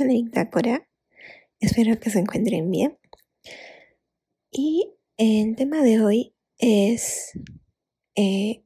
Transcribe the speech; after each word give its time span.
Ictácora. 0.00 0.88
Espero 1.60 1.98
que 1.98 2.10
se 2.10 2.18
encuentren 2.18 2.70
bien. 2.70 2.98
Y 4.50 4.92
el 5.16 5.54
tema 5.56 5.82
de 5.82 6.02
hoy 6.02 6.34
es 6.58 7.32
eh, 8.16 8.64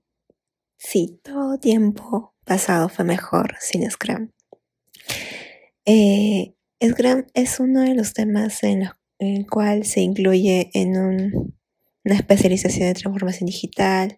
si 0.79 1.21
todo 1.23 1.59
tiempo 1.59 2.35
pasado 2.45 2.89
fue 2.89 3.05
mejor 3.05 3.57
sin 3.61 3.89
Scrum. 3.91 4.31
Eh, 5.85 6.55
Scrum 6.83 7.27
es 7.35 7.61
uno 7.61 7.83
de 7.83 7.95
los 7.95 8.15
temas 8.15 8.63
en, 8.63 8.89
el 9.19 9.47
cual 9.47 9.85
se 9.85 10.01
incluye 10.01 10.71
en 10.75 10.97
una 12.05 12.15
especialización 12.15 12.89
de 12.89 12.95
transformación 12.95 13.47
digital. 13.47 14.17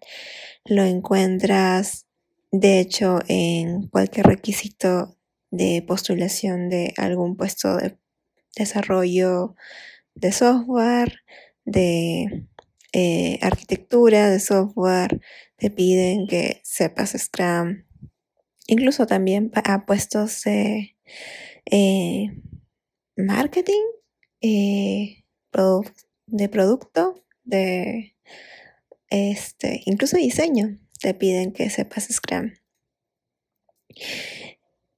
Lo 0.65 0.83
encuentras, 0.83 2.05
de 2.51 2.79
hecho, 2.79 3.19
en 3.27 3.87
cualquier 3.87 4.27
requisito 4.27 5.17
de 5.51 5.83
postulación 5.85 6.69
de 6.69 6.93
algún 6.97 7.35
puesto 7.35 7.77
de 7.77 7.97
desarrollo 8.55 9.55
de 10.15 10.31
software, 10.31 11.19
de 11.65 12.47
eh, 12.93 13.39
arquitectura 13.41 14.29
de 14.29 14.39
software, 14.39 15.21
te 15.57 15.69
piden 15.69 16.27
que 16.27 16.61
sepas 16.63 17.11
Scrum, 17.11 17.83
incluso 18.67 19.05
también 19.05 19.51
a 19.53 19.85
puestos 19.85 20.43
de 20.43 20.95
eh, 21.65 22.31
marketing, 23.15 23.83
eh, 24.41 25.23
de 26.27 26.49
producto, 26.49 27.23
de 27.43 28.15
este, 29.09 29.81
incluso 29.85 30.17
diseño, 30.17 30.79
te 31.01 31.13
piden 31.13 31.51
que 31.51 31.69
sepas 31.69 32.07
Scrum. 32.11 32.53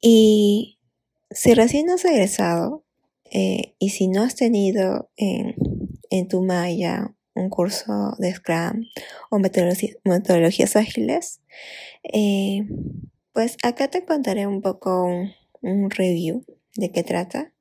Y 0.06 0.80
si 1.32 1.54
recién 1.54 1.90
has 1.90 2.04
egresado 2.04 2.84
eh, 3.32 3.73
y 3.80 3.92
si 3.92 4.09
no 4.09 4.22
has 4.22 4.36
tenido 4.36 5.09
en, 5.16 5.56
tu 6.28 6.44
malla 6.44 7.16
un 7.34 7.50
curso 7.50 8.14
de 8.20 8.34
Scrum 8.34 8.86
o 9.31 9.40
metodologías 9.40 10.76
ágiles, 10.76 11.42
eh, 12.04 12.68
pues 13.31 13.56
acá 13.64 13.88
te 13.88 14.04
contaré 14.04 14.46
un 14.46 14.62
poco 14.62 15.06
un, 15.62 15.90
review 15.90 16.44
de 16.76 16.92
qué 16.92 17.04
trata. 17.04 17.54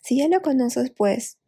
Si 0.00 0.18
ya 0.18 0.28
lo 0.28 0.40
conoces, 0.40 0.90
pues 0.96 1.38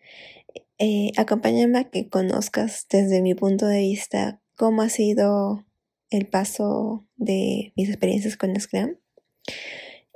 eh, 0.78 1.12
acompáñame 1.16 1.78
a 1.78 1.90
que 1.90 2.08
conozcas 2.08 2.88
desde 2.90 3.22
mi 3.22 3.36
punto 3.36 3.66
de 3.66 3.78
vista 3.78 4.42
cómo 4.56 4.82
ha 4.82 4.88
sido 4.88 5.64
el 6.10 6.26
paso 6.26 7.06
de 7.16 7.72
mis 7.76 7.88
experiencias 7.88 8.36
con 8.36 8.58
Scrum 8.60 8.96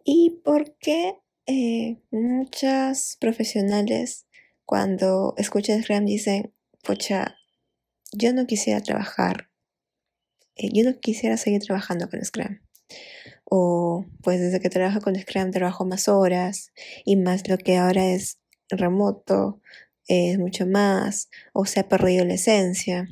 y 0.04 0.40
por 0.44 0.76
qué 0.76 1.16
eh, 1.46 1.98
muchas 2.10 3.16
profesionales 3.20 4.26
cuando 4.64 5.34
escuchan 5.36 5.82
Scrum 5.82 6.04
dicen, 6.06 6.54
pocha, 6.82 7.36
yo 8.12 8.32
no 8.32 8.46
quisiera 8.46 8.80
trabajar, 8.80 9.50
eh, 10.56 10.68
yo 10.72 10.84
no 10.84 10.98
quisiera 11.00 11.36
seguir 11.36 11.62
trabajando 11.62 12.08
con 12.08 12.24
Scrum. 12.24 12.60
O 13.44 14.06
pues 14.22 14.40
desde 14.40 14.60
que 14.60 14.70
trabajo 14.70 15.00
con 15.00 15.16
Scrum 15.16 15.50
trabajo 15.50 15.84
más 15.84 16.08
horas 16.08 16.72
y 17.04 17.16
más 17.16 17.48
lo 17.48 17.58
que 17.58 17.76
ahora 17.76 18.06
es 18.06 18.38
remoto 18.70 19.60
es 20.06 20.38
mucho 20.38 20.66
más 20.66 21.28
o 21.52 21.66
se 21.66 21.80
ha 21.80 21.88
perdido 21.88 22.24
la 22.24 22.34
esencia. 22.34 23.08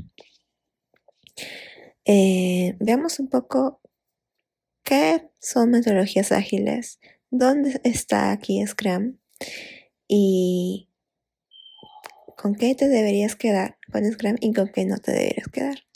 Eh, 2.04 2.76
veamos 2.80 3.18
un 3.20 3.28
poco 3.28 3.81
¿Qué 4.82 5.30
son 5.40 5.70
metodologías 5.70 6.32
ágiles? 6.32 6.98
¿Dónde 7.30 7.80
está 7.84 8.32
aquí 8.32 8.64
Scrum? 8.66 9.18
¿Y 10.08 10.90
con 12.36 12.54
qué 12.54 12.74
te 12.74 12.88
deberías 12.88 13.36
quedar 13.36 13.78
con 13.90 14.04
Scrum 14.10 14.36
y 14.40 14.52
con 14.52 14.68
qué 14.68 14.84
no 14.84 14.98
te 14.98 15.12
deberías 15.12 15.48
quedar? 15.48 15.86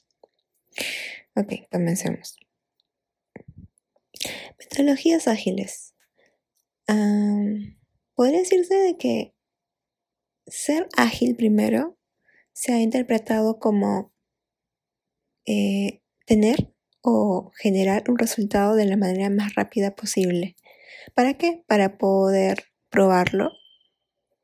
Ok, 1.34 1.68
comencemos. 1.70 2.36
Metodologías 4.58 5.28
ágiles. 5.28 5.94
podría 6.86 8.38
decirse 8.38 8.74
de 8.74 8.96
que 8.96 9.34
ser 10.46 10.88
ágil 10.96 11.36
primero 11.36 11.98
se 12.52 12.72
ha 12.72 12.80
interpretado 12.80 13.58
como 13.58 14.14
eh, 15.44 16.00
tener 16.24 16.75
o 17.08 17.52
generar 17.54 18.10
un 18.10 18.18
resultado 18.18 18.74
de 18.74 18.84
la 18.84 18.96
manera 18.96 19.30
más 19.30 19.54
rápida 19.54 19.94
posible. 19.94 20.56
¿Para 21.14 21.34
qué? 21.34 21.62
Para 21.68 21.98
poder 21.98 22.64
probarlo 22.90 23.52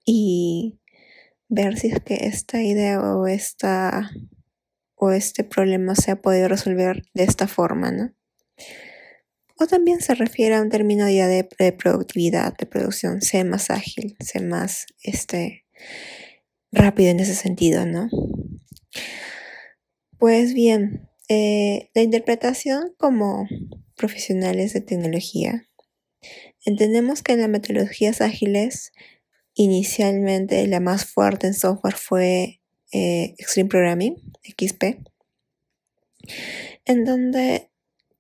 y 0.05 0.79
ver 1.49 1.77
si 1.77 1.89
es 1.89 2.01
que 2.01 2.27
esta 2.27 2.63
idea 2.63 3.01
o 3.01 3.27
esta 3.27 4.11
o 4.95 5.11
este 5.11 5.43
problema 5.43 5.97
se 5.97 6.13
ha 6.13 6.23
podido 6.23 6.47
resolver 6.47 7.03
de 7.15 7.25
esta 7.25 7.49
forma, 7.49 7.91
¿no? 7.91 8.15
O 9.59 9.67
también 9.67 10.01
se 10.01 10.15
refiere 10.15 10.55
a 10.55 10.63
un 10.63 10.71
término 10.71 11.11
ya 11.11 11.27
de, 11.27 11.43
productividad, 11.73 12.57
de 12.57 12.67
producción, 12.67 13.23
ser 13.23 13.45
más 13.45 13.71
ágil, 13.71 14.17
ser 14.21 14.45
más 14.45 14.87
este, 15.03 15.65
rápido 16.71 17.11
en 17.11 17.19
ese 17.19 17.35
sentido, 17.35 17.87
¿no? 17.87 18.09
Pues 20.19 20.55
bien, 20.55 21.09
eh, 21.35 21.91
la 21.95 22.03
interpretación 22.03 22.95
como 22.99 23.49
profesionales 23.97 24.75
de 24.75 24.83
tecnología. 24.83 25.67
Entendemos 26.67 27.23
que 27.23 27.33
en 27.33 27.41
las 27.41 27.49
metodologías 27.49 28.21
ágiles, 28.21 28.93
inicialmente 29.55 30.67
la 30.67 30.79
más 30.79 31.07
fuerte 31.07 31.47
en 31.47 31.55
software 31.55 31.95
fue 31.95 32.61
eh, 32.93 33.35
Extreme 33.39 33.71
Programming, 33.71 34.17
XP, 34.43 34.99
en 36.85 37.05
donde 37.07 37.71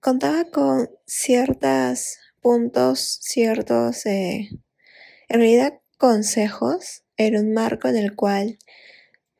contaba 0.00 0.46
con 0.46 0.88
ciertos 1.06 2.16
puntos, 2.40 3.18
ciertos, 3.20 4.06
eh, 4.06 4.48
en 5.28 5.38
realidad 5.38 5.82
consejos, 5.98 7.04
era 7.18 7.38
un 7.38 7.52
marco 7.52 7.88
en 7.88 7.98
el 7.98 8.16
cual 8.16 8.58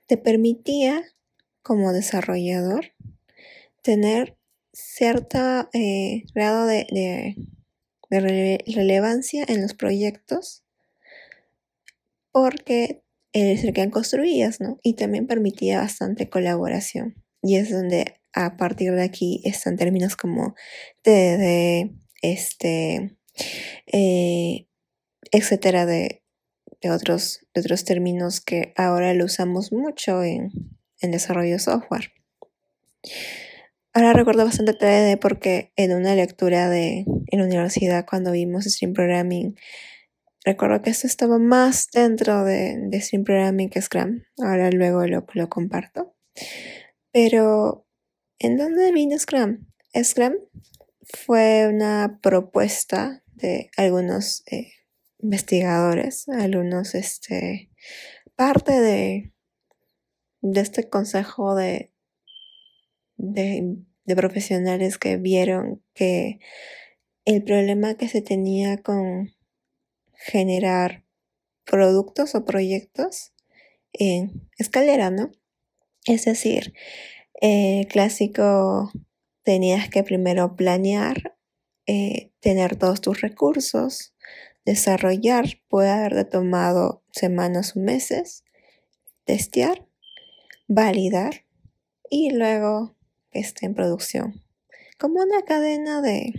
te 0.07 0.19
permitía 0.19 1.03
como 1.63 1.95
desarrollador 1.95 2.92
tener 3.83 4.39
cierto 4.73 5.69
eh, 5.73 6.25
grado 6.35 6.67
de, 6.67 7.37
relevancia 8.11 9.45
en 9.49 9.63
los 9.63 9.73
proyectos 9.73 10.63
porque 12.31 13.03
eres 13.33 13.65
el 13.65 13.73
que 13.73 13.89
construías, 13.91 14.61
¿no? 14.61 14.79
Y 14.83 14.95
también 14.95 15.27
permitía 15.27 15.81
bastante 15.81 16.29
colaboración. 16.29 17.25
Y 17.43 17.57
es 17.57 17.71
donde 17.71 18.21
a 18.35 18.57
partir 18.59 18.93
de 18.93 19.03
aquí 19.03 19.41
están 19.45 19.77
términos 19.77 20.17
como 20.17 20.55
TDD, 21.03 21.91
este, 22.21 23.17
eh, 23.87 24.67
etcétera, 25.31 25.87
de, 25.87 26.23
otros, 26.91 27.47
de 27.55 27.63
otros 27.63 27.85
términos 27.85 28.43
que 28.43 28.75
ahora 28.77 29.15
lo 29.15 29.25
usamos 29.25 29.73
mucho 29.73 30.23
en, 30.23 30.51
en 31.01 31.11
desarrollo 31.11 31.53
de 31.53 31.59
software. 31.59 32.13
Ahora 33.95 34.15
recuerdo 34.15 34.47
bastante 34.47 34.73
TDD 34.73 35.21
porque 35.21 35.71
en 35.77 35.93
una 35.93 36.15
lectura 36.15 36.71
de, 36.71 37.05
en 37.27 37.39
la 37.39 37.45
universidad 37.45 38.07
cuando 38.09 38.33
vimos 38.33 38.65
Stream 38.65 38.95
Programming, 38.95 39.55
recuerdo 40.47 40.81
que 40.81 40.89
esto 40.89 41.07
estaba 41.07 41.39
más 41.39 41.89
dentro 41.93 42.43
de, 42.45 42.79
de 42.79 43.01
Stream 43.03 43.25
Programming 43.25 43.69
que 43.69 43.83
Scrum. 43.83 44.23
Ahora 44.39 44.71
luego 44.71 45.07
lo, 45.07 45.27
lo 45.35 45.49
comparto. 45.51 46.15
Pero, 47.13 47.87
¿en 48.39 48.57
dónde 48.57 48.93
vino 48.93 49.19
Scrum? 49.19 49.67
Scrum 50.03 50.37
fue 51.03 51.69
una 51.69 52.19
propuesta 52.23 53.23
de 53.27 53.69
algunos 53.77 54.43
eh, 54.51 54.73
investigadores, 55.19 56.31
algunos, 56.31 56.95
este, 56.95 57.71
parte 58.37 58.73
de, 58.73 59.35
de 60.41 60.61
este 60.63 60.89
consejo 60.89 61.55
de, 61.55 61.92
de, 63.23 63.77
profesionales 64.17 64.99
que 64.99 65.17
vieron 65.17 65.83
que 65.95 66.39
el 67.25 67.43
problema 67.45 67.95
que 67.95 68.09
se 68.09 68.21
tenía 68.21 68.83
con 68.83 69.33
generar 70.13 71.05
productos 71.65 72.35
o 72.35 72.45
proyectos 72.45 73.33
en 73.93 74.51
escalera, 74.59 75.11
¿no? 75.11 75.31
Es 76.05 76.25
decir, 76.27 76.75
eh, 77.41 77.87
clásico 77.89 78.91
tenías 79.45 79.89
que 79.89 80.03
primero 80.03 80.57
planear, 80.57 81.37
eh, 81.87 82.33
tener 82.41 82.77
todos 82.77 83.01
tus 83.01 83.21
recursos, 83.21 84.15
desarrollar, 84.65 85.61
puede 85.69 85.91
haber 85.91 86.29
tomado 86.29 87.03
semanas 87.13 87.77
o 87.77 87.81
meses, 87.81 88.45
testear, 89.25 89.87
validar 90.69 91.45
y 92.11 92.31
luego 92.31 92.95
esté 93.33 93.67
en 93.67 93.75
producción. 93.75 94.43
Como 94.99 95.21
una 95.21 95.43
cadena 95.43 96.01
de, 96.01 96.33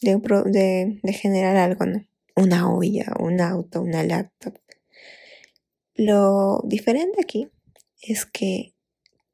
de, 0.00 1.12
generar 1.12 1.56
algo, 1.56 1.86
¿no? 1.86 2.04
una 2.36 2.72
olla, 2.72 3.12
un 3.18 3.40
auto, 3.40 3.82
una 3.82 4.02
laptop. 4.02 4.58
Lo 5.94 6.62
diferente 6.64 7.20
aquí 7.20 7.50
es 8.00 8.24
que 8.24 8.74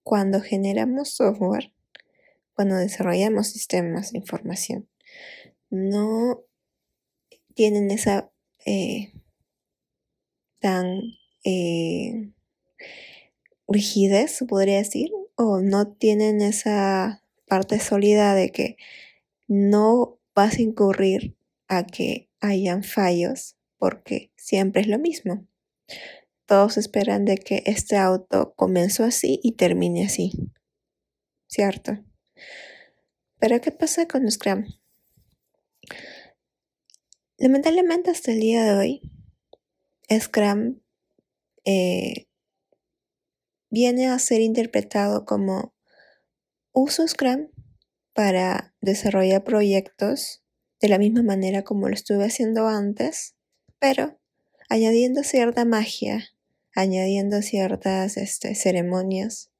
cuando 0.03 0.41
generamos 0.41 1.11
software, 1.11 1.73
cuando 2.55 2.77
desarrollamos 2.77 3.49
sistemas 3.49 4.13
de 4.13 4.19
información, 4.19 4.89
no 5.71 6.43
tienen 7.55 7.91
esa 7.91 8.31
eh, 8.65 9.13
tan 10.61 11.01
eh, 11.45 12.31
rigidez, 13.69 14.45
podría 14.49 14.79
decir, 14.79 15.11
o 15.37 15.61
no 15.61 15.89
tienen 15.89 16.41
esa 16.41 17.23
parte 17.47 17.79
sólida 17.81 18.35
de 18.35 18.51
que 18.51 18.77
no 19.47 20.19
vas 20.35 20.57
a 20.57 20.63
incurrir 20.63 21.37
a 21.69 21.85
que 21.85 22.29
hayan 22.41 22.83
fallos 22.83 23.57
porque 23.79 24.33
siempre 24.37 24.83
es 24.83 24.89
lo 24.89 24.99
mismo. 24.99 25.47
Todos 26.47 26.77
esperan 26.77 27.25
de 27.25 27.37
que 27.37 27.63
este 27.67 27.97
auto 27.97 28.55
comenzó 28.55 29.05
así 29.05 29.41
y 29.43 29.53
termine 29.53 30.05
así. 30.07 30.33
¿Cierto? 31.47 32.05
Pero 33.39 33.61
¿qué 33.61 33.71
pasa 33.71 34.07
con 34.07 34.31
Scrum? 34.31 34.65
Lamentablemente 37.39 38.11
hasta 38.11 38.33
el 38.33 38.41
día 38.41 38.65
de 38.65 38.75
hoy, 38.75 39.03
Scrum 40.11 40.81
eh, 41.65 42.27
viene 43.75 44.06
a 44.06 44.19
ser 44.21 44.41
interpretado 44.41 45.25
como 45.25 45.75
uso 46.73 47.06
Scrum 47.09 47.49
para 48.12 48.73
desarrollar 48.81 49.43
proyectos 49.43 50.44
de 50.81 50.88
la 50.88 50.99
misma 50.99 51.25
manera 51.25 51.65
como 51.65 51.88
lo 51.88 51.94
estuve 51.94 52.25
haciendo 52.25 52.69
antes, 52.69 53.35
pero 53.81 54.21
añadiendo 54.69 55.25
cierta 55.25 55.65
magia, 55.65 56.25
añadiendo 56.73 57.43
ciertas 57.43 58.17
este, 58.17 58.55
ceremonias, 58.55 59.50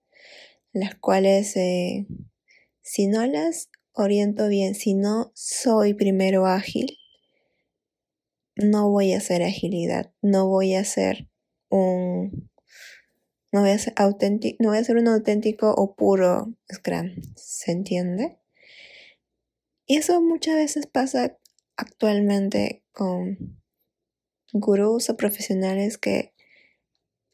las 0.73 0.95
cuales 0.95 1.57
eh, 1.57 2.07
si 2.83 3.09
no 3.09 3.27
las 3.27 3.69
oriento 3.93 4.47
bien, 4.47 4.77
si 4.77 4.95
no 4.95 5.33
soy 5.35 5.93
primero 5.93 6.47
ágil, 6.47 6.99
no 8.55 8.91
voy 8.91 9.13
a 9.13 9.19
hacer 9.19 9.43
agilidad, 9.43 10.13
no 10.23 10.47
voy 10.47 10.75
a 10.75 10.81
hacer 10.81 11.29
un 11.69 12.49
no 13.55 13.61
voy 13.61 13.71
a 13.71 13.79
ser 13.79 13.93
auténtico, 13.95 14.57
no 14.59 14.71
voy 14.71 14.79
a 14.79 14.85
ser 14.85 14.97
un 14.97 15.07
auténtico 15.07 15.73
o 15.73 15.95
puro 15.95 16.53
Scrum, 16.73 17.15
¿se 17.37 17.71
entiende? 17.71 18.37
Y 19.87 19.97
eso 19.97 20.21
muchas 20.21 20.57
veces 20.57 20.89
pasa 20.89 21.39
actualmente 21.77 22.83
con 22.91 23.61
gurús 24.53 25.09
o 25.09 25.17
profesionales 25.17 25.99
que 25.99 26.35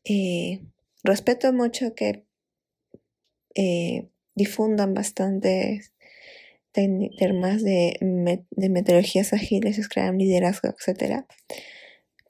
eh, 0.05 0.61
respeto 1.03 1.55
mucho 1.55 1.95
que 1.95 2.27
eh, 3.55 4.11
difundan 4.35 4.93
bastante 4.93 5.81
temas 6.73 7.63
de, 7.63 7.97
de 8.51 8.69
metodologías 8.69 9.33
ágiles, 9.33 9.83
Scrum, 9.83 10.19
liderazgo, 10.19 10.69
etc. 10.69 11.25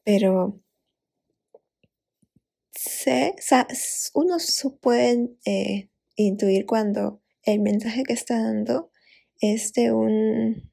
Pero 0.04 0.60
se, 2.72 3.34
uno 4.14 4.37
puede 4.81 5.31
eh, 5.44 5.90
intuir 6.17 6.67
cuando 6.67 7.22
el 7.44 7.61
mensaje 7.61 8.02
que 8.05 8.12
está 8.12 8.43
dando 8.43 8.90
es 9.40 9.72
de, 9.72 9.93
un, 9.93 10.70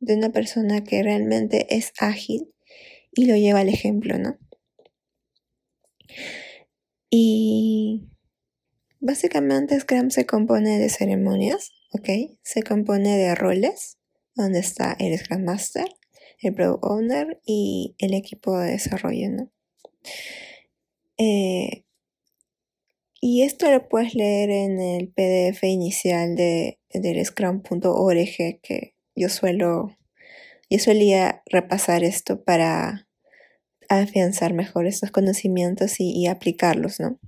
de 0.00 0.14
una 0.14 0.30
persona 0.30 0.84
que 0.84 1.02
realmente 1.02 1.74
es 1.74 1.92
ágil 1.98 2.52
y 3.12 3.26
lo 3.26 3.36
lleva 3.36 3.60
al 3.60 3.68
ejemplo, 3.68 4.18
¿no? 4.18 4.38
Y 7.10 8.08
básicamente 9.00 9.78
Scrum 9.78 10.10
se 10.10 10.26
compone 10.26 10.78
de 10.78 10.88
ceremonias, 10.88 11.72
¿ok? 11.92 12.08
Se 12.42 12.62
compone 12.62 13.16
de 13.16 13.34
roles, 13.34 13.98
donde 14.34 14.60
está 14.60 14.96
el 14.98 15.16
Scrum 15.18 15.44
Master, 15.44 15.86
el 16.40 16.54
Product 16.54 16.84
Owner 16.84 17.40
y 17.46 17.94
el 17.98 18.14
equipo 18.14 18.58
de 18.58 18.72
desarrollo, 18.72 19.30
¿no? 19.30 19.50
Eh, 21.18 21.84
y 23.26 23.42
esto 23.42 23.70
lo 23.70 23.88
puedes 23.88 24.14
leer 24.14 24.50
en 24.50 24.78
el 24.80 25.08
PDF 25.08 25.64
inicial 25.64 26.36
de, 26.36 26.78
del 26.92 27.24
scrum.org 27.24 28.60
que 28.62 28.94
yo 29.16 29.30
suelo, 29.30 29.96
yo 30.68 30.78
solía 30.78 31.42
repasar 31.46 32.04
esto 32.04 32.44
para 32.44 33.08
afianzar 33.88 34.52
mejor 34.52 34.86
estos 34.86 35.10
conocimientos 35.10 36.00
y, 36.00 36.26
aplicarlos, 36.26 37.00
¿no? 37.00 37.18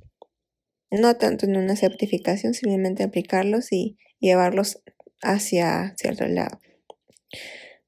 No 0.90 1.16
tanto 1.16 1.46
en 1.46 1.56
una 1.56 1.76
certificación, 1.76 2.52
simplemente 2.52 3.02
aplicarlos 3.02 3.72
y 3.72 3.96
llevarlos 4.20 4.82
hacia 5.22 5.94
cierto 5.96 6.26
lado. 6.26 6.60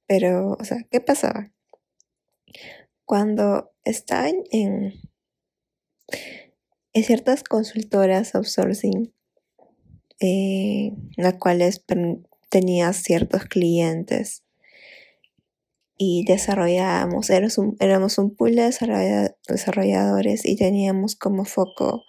Pero, 0.07 0.57
o 0.59 0.65
sea, 0.65 0.79
¿qué 0.91 1.03
pasaba? 1.03 1.53
Cuando 3.05 3.73
estaba 3.85 4.31
en, 4.31 4.45
en 4.51 5.08
ciertas 6.95 7.45
consultoras 7.45 8.35
outsourcing, 8.35 9.13
eh, 10.21 10.93
las 11.17 11.35
cuales 11.35 11.85
tenía 12.49 12.93
ciertos 12.93 13.45
clientes 13.45 14.43
y 15.97 16.25
desarrollábamos, 16.25 17.29
éramos 17.31 17.59
un, 17.59 17.77
éramos 17.81 18.19
un 18.19 18.35
pool 18.35 18.55
de 18.55 19.35
desarrolladores 19.49 20.45
y 20.45 20.57
teníamos 20.57 21.17
como 21.17 21.45
foco 21.45 22.05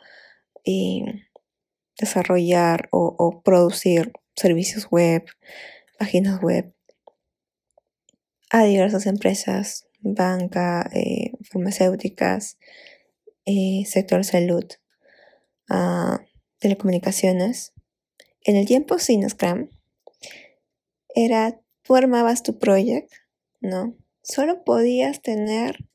desarrollar 1.97 2.87
o, 2.91 3.41
producir 3.43 4.13
servicios 4.35 4.87
web, 4.89 5.25
páginas 5.97 6.41
web 6.41 6.73
a 8.51 8.63
diversas 8.63 9.05
empresas, 9.05 9.87
banca, 9.99 10.89
eh, 10.93 11.33
farmacéuticas, 11.43 12.57
eh, 13.45 13.83
sector 13.85 14.23
salud, 14.23 14.65
uh, 15.69 16.17
telecomunicaciones. 16.59 17.73
En 18.43 18.55
el 18.55 18.65
tiempo 18.65 18.99
sin 18.99 19.27
Scrum, 19.29 19.69
era, 21.15 21.59
tú 21.83 21.95
armabas 21.95 22.43
tu 22.43 22.59
proyecto, 22.59 23.15
¿no? 23.61 23.95
Solo 24.21 24.63
podías 24.63 25.21
tener 25.21 25.89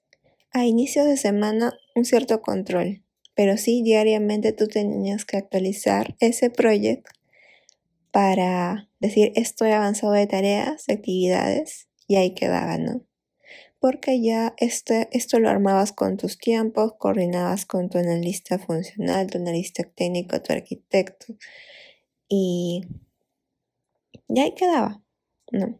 a 0.50 0.64
inicios 0.64 1.06
de 1.06 1.16
semana 1.16 1.72
un 1.94 2.04
cierto 2.04 2.42
control, 2.42 3.02
pero 3.34 3.56
sí 3.56 3.82
diariamente 3.82 4.52
tú 4.52 4.68
tenías 4.68 5.24
que 5.24 5.36
actualizar 5.36 6.16
ese 6.20 6.50
proyecto 6.50 7.10
para 8.10 8.88
decir 9.00 9.32
estoy 9.34 9.70
avanzado 9.70 10.12
de 10.12 10.26
tareas, 10.26 10.86
de 10.86 10.94
actividades, 10.94 11.88
y 12.06 12.16
ahí 12.16 12.34
quedaba, 12.34 12.78
¿no? 12.78 13.04
Porque 13.84 14.22
ya 14.22 14.54
este, 14.56 15.10
esto 15.12 15.38
lo 15.38 15.50
armabas 15.50 15.92
con 15.92 16.16
tus 16.16 16.38
tiempos, 16.38 16.94
coordinabas 16.96 17.66
con 17.66 17.90
tu 17.90 17.98
analista 17.98 18.58
funcional, 18.58 19.26
tu 19.26 19.36
analista 19.36 19.82
técnico, 19.82 20.40
tu 20.40 20.54
arquitecto 20.54 21.34
y 22.26 22.80
ya 24.26 24.44
ahí 24.44 24.54
quedaba, 24.54 25.02
¿no? 25.52 25.78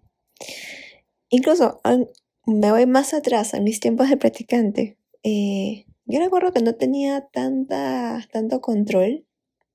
Incluso 1.30 1.80
me 2.44 2.70
voy 2.72 2.84
más 2.84 3.14
atrás, 3.14 3.54
en 3.54 3.64
mis 3.64 3.80
tiempos 3.80 4.10
de 4.10 4.18
practicante. 4.18 4.98
Eh, 5.22 5.86
yo 6.04 6.20
recuerdo 6.20 6.52
que 6.52 6.60
no 6.60 6.74
tenía 6.74 7.26
tanta, 7.32 8.28
tanto 8.30 8.60
control, 8.60 9.26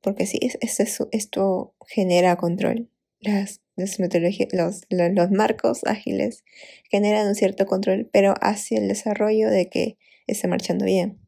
porque 0.02 0.28
sí, 0.28 0.38
es, 0.44 0.80
esto 0.80 1.74
genera 1.88 2.36
control. 2.36 2.92
Las, 3.22 3.62
los, 3.76 4.00
los, 4.90 5.32
marcos 5.32 5.84
ágiles 5.86 6.44
generan 6.90 7.28
un 7.28 7.36
cierto 7.36 7.66
control, 7.66 8.10
pero 8.12 8.34
hacia 8.40 8.80
el 8.80 8.88
desarrollo 8.88 9.50
de 9.50 9.70
que 9.70 9.98
esté 10.28 10.48
marchando 10.48 10.86
bien. 10.86 11.20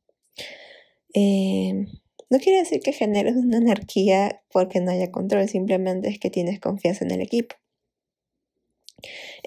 Em, 1.13 1.87
no 2.29 2.39
quiere 2.39 2.59
decir 2.59 2.79
que 2.79 2.93
generes 2.93 3.35
una 3.35 3.57
anarquía 3.57 4.41
porque 4.51 4.79
no 4.79 4.91
haya 4.91 5.11
control, 5.11 5.49
simplemente 5.49 6.07
es 6.07 6.19
que 6.19 6.29
tienes 6.29 6.59
confianza 6.59 7.03
en 7.03 7.11
el 7.11 7.21
equipo. 7.21 7.55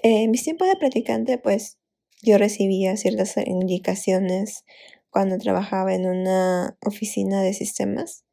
En 0.03 0.29
mis 0.31 0.43
tiempos 0.43 0.67
de 0.67 0.75
practicante, 0.75 1.37
pues 1.37 1.79
yo 2.21 2.37
recibía 2.37 2.95
ciertas 2.97 3.35
indicaciones 3.37 4.65
cuando 5.09 5.37
trabajaba 5.37 5.93
en 5.93 6.05
una 6.07 6.77
oficina 6.85 7.41
de 7.41 7.53
sistemas. 7.53 8.25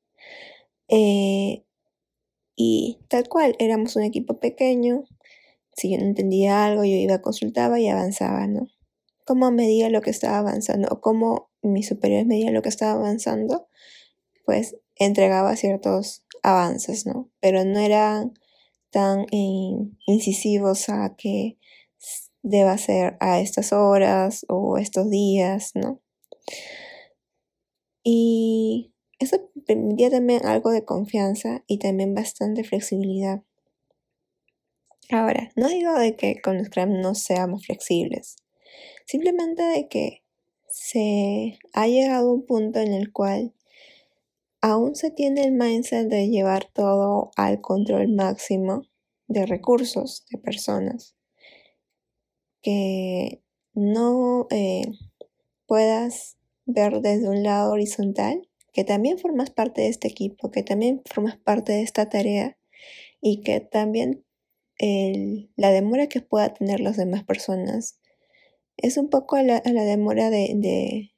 Eh, 0.89 1.65
y 2.65 3.01
tal 3.09 3.29
cual, 3.29 3.57
éramos 3.59 3.97
un 3.97 4.05
equipo 4.05 4.39
pequeño. 4.39 5.03
Si 5.75 5.91
yo 5.91 5.99
no 5.99 6.05
entendía 6.05 6.65
algo, 6.65 6.85
yo 6.85 6.95
iba, 6.95 7.21
consultaba 7.21 7.81
y 7.81 7.89
avanzaba, 7.89 8.47
¿no? 8.47 8.69
Cómo 9.25 9.51
medía 9.51 9.91
lo 9.91 10.01
que 10.01 10.11
estaba 10.11 10.39
avanzando 10.39 10.89
o 10.93 11.01
cómo 11.01 11.51
mis 11.61 11.89
superiores 11.89 12.25
medían 12.27 12.55
lo 12.55 12.63
que 12.63 12.69
estaba 12.69 12.93
avanzando, 12.93 13.69
pues 14.45 14.77
entregaba 14.95 15.57
ciertos 15.57 16.25
avances, 16.45 17.05
¿no? 17.05 17.31
Pero 17.41 17.65
no 17.65 17.81
eran 17.81 18.35
tan 18.91 19.27
incisivos 20.07 20.89
a 20.89 21.17
que 21.17 21.59
deba 22.43 22.79
ser 22.79 23.17
a 23.19 23.41
estas 23.41 23.73
horas 23.73 24.47
o 24.49 24.79
estos 24.79 25.11
días, 25.11 25.73
¿no? 25.75 26.01
Y 28.05 28.95
eso 29.19 29.51
permitía 29.67 30.11
también 30.11 30.47
algo 30.47 30.71
de 30.71 30.85
confianza 30.85 31.63
y 31.67 31.79
también 31.79 32.15
bastante 32.15 32.65
flexibilidad. 32.65 33.43
Ahora, 35.11 35.51
no 35.57 35.69
digo 35.69 35.99
de 35.99 36.17
que 36.17 36.41
con 36.41 36.65
Scrum 36.65 37.01
no 37.01 37.15
seamos 37.15 37.67
flexibles, 37.67 38.37
simplemente 39.05 39.63
de 39.63 39.89
que 39.89 40.23
se 40.69 41.59
ha 41.75 41.87
llegado 41.87 42.31
a 42.31 42.33
un 42.33 42.47
punto 42.47 42.79
en 42.79 42.95
el 42.95 43.13
cual 43.13 43.53
aún 44.63 44.95
se 44.95 45.11
tiene 45.11 45.45
el 45.45 45.53
mindset 45.53 46.09
de 46.09 46.29
llevar 46.29 46.71
todo 46.73 47.31
al 47.37 47.61
control 47.61 48.09
máximo 48.09 48.83
de 49.27 49.45
recursos, 49.45 50.25
de 50.31 50.39
personas, 50.39 51.15
que 52.63 53.43
no 53.75 54.47
eh, 54.51 54.85
puedas 55.67 56.39
ver 56.65 57.01
desde 57.01 57.29
un 57.29 57.43
lado 57.43 57.73
horizontal, 57.73 58.49
que 58.73 58.85
también 58.85 59.19
formas 59.19 59.51
parte 59.51 59.83
de 59.83 59.89
este 59.89 60.09
equipo, 60.09 60.51
que 60.51 60.63
también 60.63 61.03
formas 61.05 61.37
parte 61.37 61.73
de 61.73 61.83
esta 61.83 62.09
tarea 62.09 62.57
y 63.21 63.43
que 63.43 63.61
también 63.61 64.25
la 65.57 65.71
demora 65.71 66.09
que 66.09 66.21
pueda 66.21 66.53
tener 66.55 66.81
las 66.81 66.97
demás 66.97 67.23
personas 67.23 68.01
es 68.77 68.97
un 68.97 69.11
poco 69.11 69.37
a 69.37 69.43
la, 69.43 69.61
demora 69.61 70.31
de, 70.31 71.13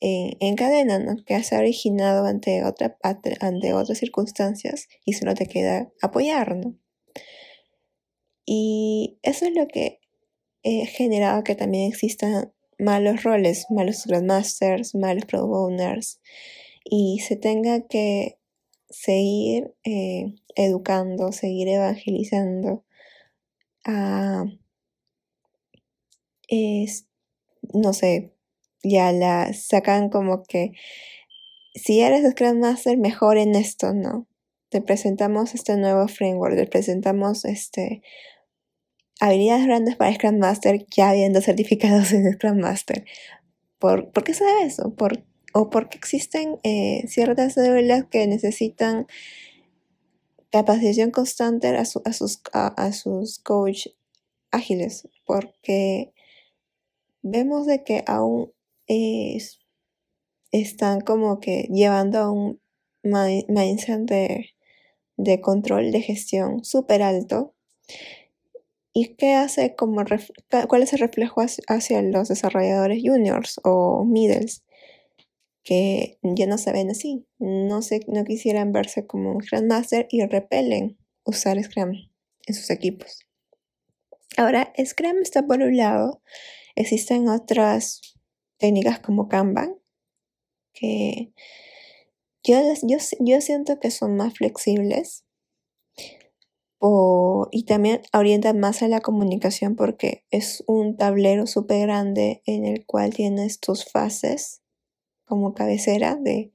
en, 0.00 0.56
cadena, 0.56 0.98
¿no? 0.98 1.16
Que 1.24 1.34
has 1.34 1.52
originado 1.52 2.26
ante, 2.26 2.64
otra, 2.64 2.96
ante 3.40 3.72
otras 3.72 3.98
circunstancias 3.98 4.86
y 5.04 5.14
solo 5.14 5.34
te 5.34 5.46
queda 5.46 5.90
apoyar, 6.00 6.56
¿no? 6.56 6.78
Y 8.44 9.18
eso 9.22 9.46
es 9.46 9.54
lo 9.56 9.66
que 9.66 9.98
ha 10.64 10.86
generado 10.86 11.42
que 11.42 11.56
también 11.56 11.90
existan 11.90 12.52
malos 12.78 13.24
roles, 13.24 13.66
malos 13.70 14.06
Grandmasters, 14.06 14.94
malos 14.94 15.24
Pro 15.24 15.44
Owners, 15.44 16.20
y 16.88 17.18
se 17.20 17.36
tenga 17.36 17.86
que 17.86 18.38
seguir 18.88 19.74
eh, 19.84 20.34
educando, 20.54 21.32
seguir 21.32 21.68
evangelizando 21.68 22.84
a, 23.84 24.44
no 27.74 27.92
sé, 27.92 28.32
ya 28.84 29.12
la 29.12 29.52
sacan 29.52 30.10
como 30.10 30.44
que 30.44 30.72
si 31.74 32.00
eres 32.00 32.30
Scrum 32.30 32.60
Master, 32.60 32.96
mejor 32.96 33.36
en 33.36 33.54
esto, 33.54 33.92
¿no? 33.92 34.26
Te 34.68 34.80
presentamos 34.80 35.54
este 35.54 35.76
nuevo 35.76 36.08
framework, 36.08 36.56
te 36.56 36.66
presentamos 36.66 37.44
este 37.44 38.02
habilidades 39.20 39.66
grandes 39.66 39.96
para 39.96 40.14
Scrum 40.14 40.38
Master 40.38 40.86
ya 40.94 41.10
habiendo 41.10 41.40
certificados 41.40 42.12
en 42.12 42.32
Scrum 42.32 42.58
Master. 42.60 43.04
¿Por, 43.78 44.10
qué 44.24 44.34
se 44.34 44.44
eso? 44.64 44.94
¿Por, 44.94 45.24
¿O 45.58 45.70
porque 45.70 45.96
existen 45.96 46.58
eh, 46.64 47.04
ciertas 47.08 47.54
células 47.54 48.04
que 48.10 48.26
necesitan 48.26 49.06
capacitación 50.50 51.10
constante 51.10 51.68
a, 51.68 51.86
sus, 51.86 52.42
a, 52.52 52.92
sus 52.92 53.38
coach 53.38 53.86
ágiles? 54.50 55.08
Porque 55.24 56.12
vemos 57.22 57.64
de 57.64 57.84
que 57.84 58.04
aún 58.06 58.52
están 60.52 61.00
como 61.00 61.40
que 61.40 61.68
llevando 61.72 62.18
a 62.18 62.30
un 62.30 62.60
mindset 63.02 64.00
de, 64.00 64.50
de 65.16 65.40
control 65.40 65.90
de 65.90 66.02
gestión 66.02 66.64
súper 66.64 67.00
alto 67.00 67.54
¿Y 68.92 69.14
qué 69.16 69.34
hace 69.34 69.74
como 69.74 70.02
cuál 70.68 70.82
es 70.82 70.92
el 70.92 70.98
reflejo 71.00 71.42
hacia 71.68 72.02
los 72.02 72.28
desarrolladores 72.28 73.02
juniors 73.02 73.60
o 73.62 74.04
middles? 74.04 74.62
Que 75.68 76.20
ya 76.22 76.46
no 76.46 76.58
se 76.58 76.70
ven 76.70 76.90
así, 76.90 77.26
no, 77.40 77.82
se, 77.82 77.98
no 78.06 78.24
quisieran 78.24 78.70
verse 78.70 79.04
como 79.04 79.32
un 79.32 79.38
Grandmaster 79.38 80.06
y 80.10 80.24
repelen 80.24 80.96
usar 81.24 81.60
Scrum 81.60 81.90
en 82.46 82.54
sus 82.54 82.70
equipos. 82.70 83.26
Ahora, 84.36 84.72
Scrum 84.78 85.18
está 85.22 85.44
por 85.44 85.60
un 85.62 85.76
lado, 85.76 86.22
existen 86.76 87.28
otras 87.28 88.00
técnicas 88.58 89.00
como 89.00 89.28
Kanban, 89.28 89.74
que 90.72 91.32
yo, 92.44 92.60
yo, 92.84 92.98
yo 93.18 93.40
siento 93.40 93.80
que 93.80 93.90
son 93.90 94.14
más 94.14 94.34
flexibles 94.34 95.26
y 97.50 97.64
también 97.64 98.02
orienta 98.12 98.52
más 98.52 98.82
a 98.82 98.88
la 98.88 99.00
comunicación 99.00 99.76
porque 99.76 100.24
es 100.30 100.62
un 100.66 100.96
tablero 100.96 101.46
súper 101.46 101.82
grande 101.82 102.42
en 102.46 102.64
el 102.64 102.84
cual 102.86 103.14
tienes 103.14 103.60
tus 103.60 103.84
fases 103.84 104.62
como 105.26 105.52
cabecera 105.52 106.16
de, 106.16 106.52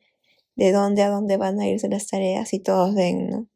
de 0.56 0.72
dónde 0.72 1.04
a 1.04 1.10
dónde 1.10 1.38
van 1.38 1.60
a 1.60 1.68
irse 1.68 1.88
las 1.88 2.08
tareas 2.08 2.54
y 2.54 2.60
todos 2.60 2.96
ven, 2.96 3.30
¿no? 3.30 3.48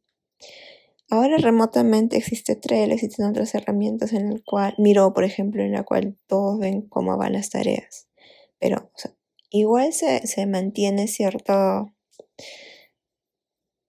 Ahora 1.09 1.37
remotamente 1.37 2.17
existe 2.17 2.55
Trello, 2.55 2.93
existen 2.93 3.25
otras 3.25 3.53
herramientas 3.55 4.13
en 4.13 4.31
el 4.31 4.43
cual, 4.43 4.75
Miro 4.77 5.13
por 5.13 5.23
ejemplo, 5.23 5.63
en 5.63 5.71
la 5.71 5.83
cual 5.83 6.17
todos 6.27 6.59
ven 6.59 6.81
cómo 6.81 7.15
van 7.17 7.33
las 7.33 7.49
tareas. 7.49 8.07
Pero 8.59 8.91
igual 9.49 9.93
se, 9.93 10.25
se 10.25 10.45
mantiene 10.47 11.07
cierto 11.07 11.91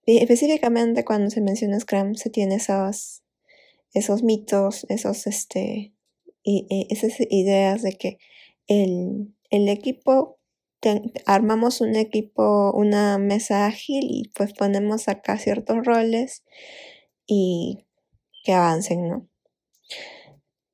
específicamente 0.07 1.03
cuando 1.03 1.29
se 1.29 1.41
menciona 1.41 1.79
Scrum 1.79 2.15
se 2.15 2.29
tiene 2.29 2.55
esos, 2.55 3.23
esos 3.93 4.23
mitos, 4.23 4.85
esos, 4.89 5.27
este, 5.27 5.93
y, 6.43 6.87
esas 6.89 7.19
ideas 7.29 7.81
de 7.81 7.93
que 7.93 8.17
el, 8.67 9.33
equipo, 9.49 10.36
armamos 11.25 11.81
un 11.81 11.95
equipo, 11.95 12.71
una 12.73 13.17
mesa 13.17 13.65
ágil 13.65 14.07
y 14.09 14.29
pues 14.35 14.53
ponemos 14.53 15.07
acá 15.07 15.37
ciertos 15.37 15.85
roles 15.85 16.43
y 17.25 17.85
que 18.43 18.53
avancen, 18.53 19.07
¿no? 19.09 19.27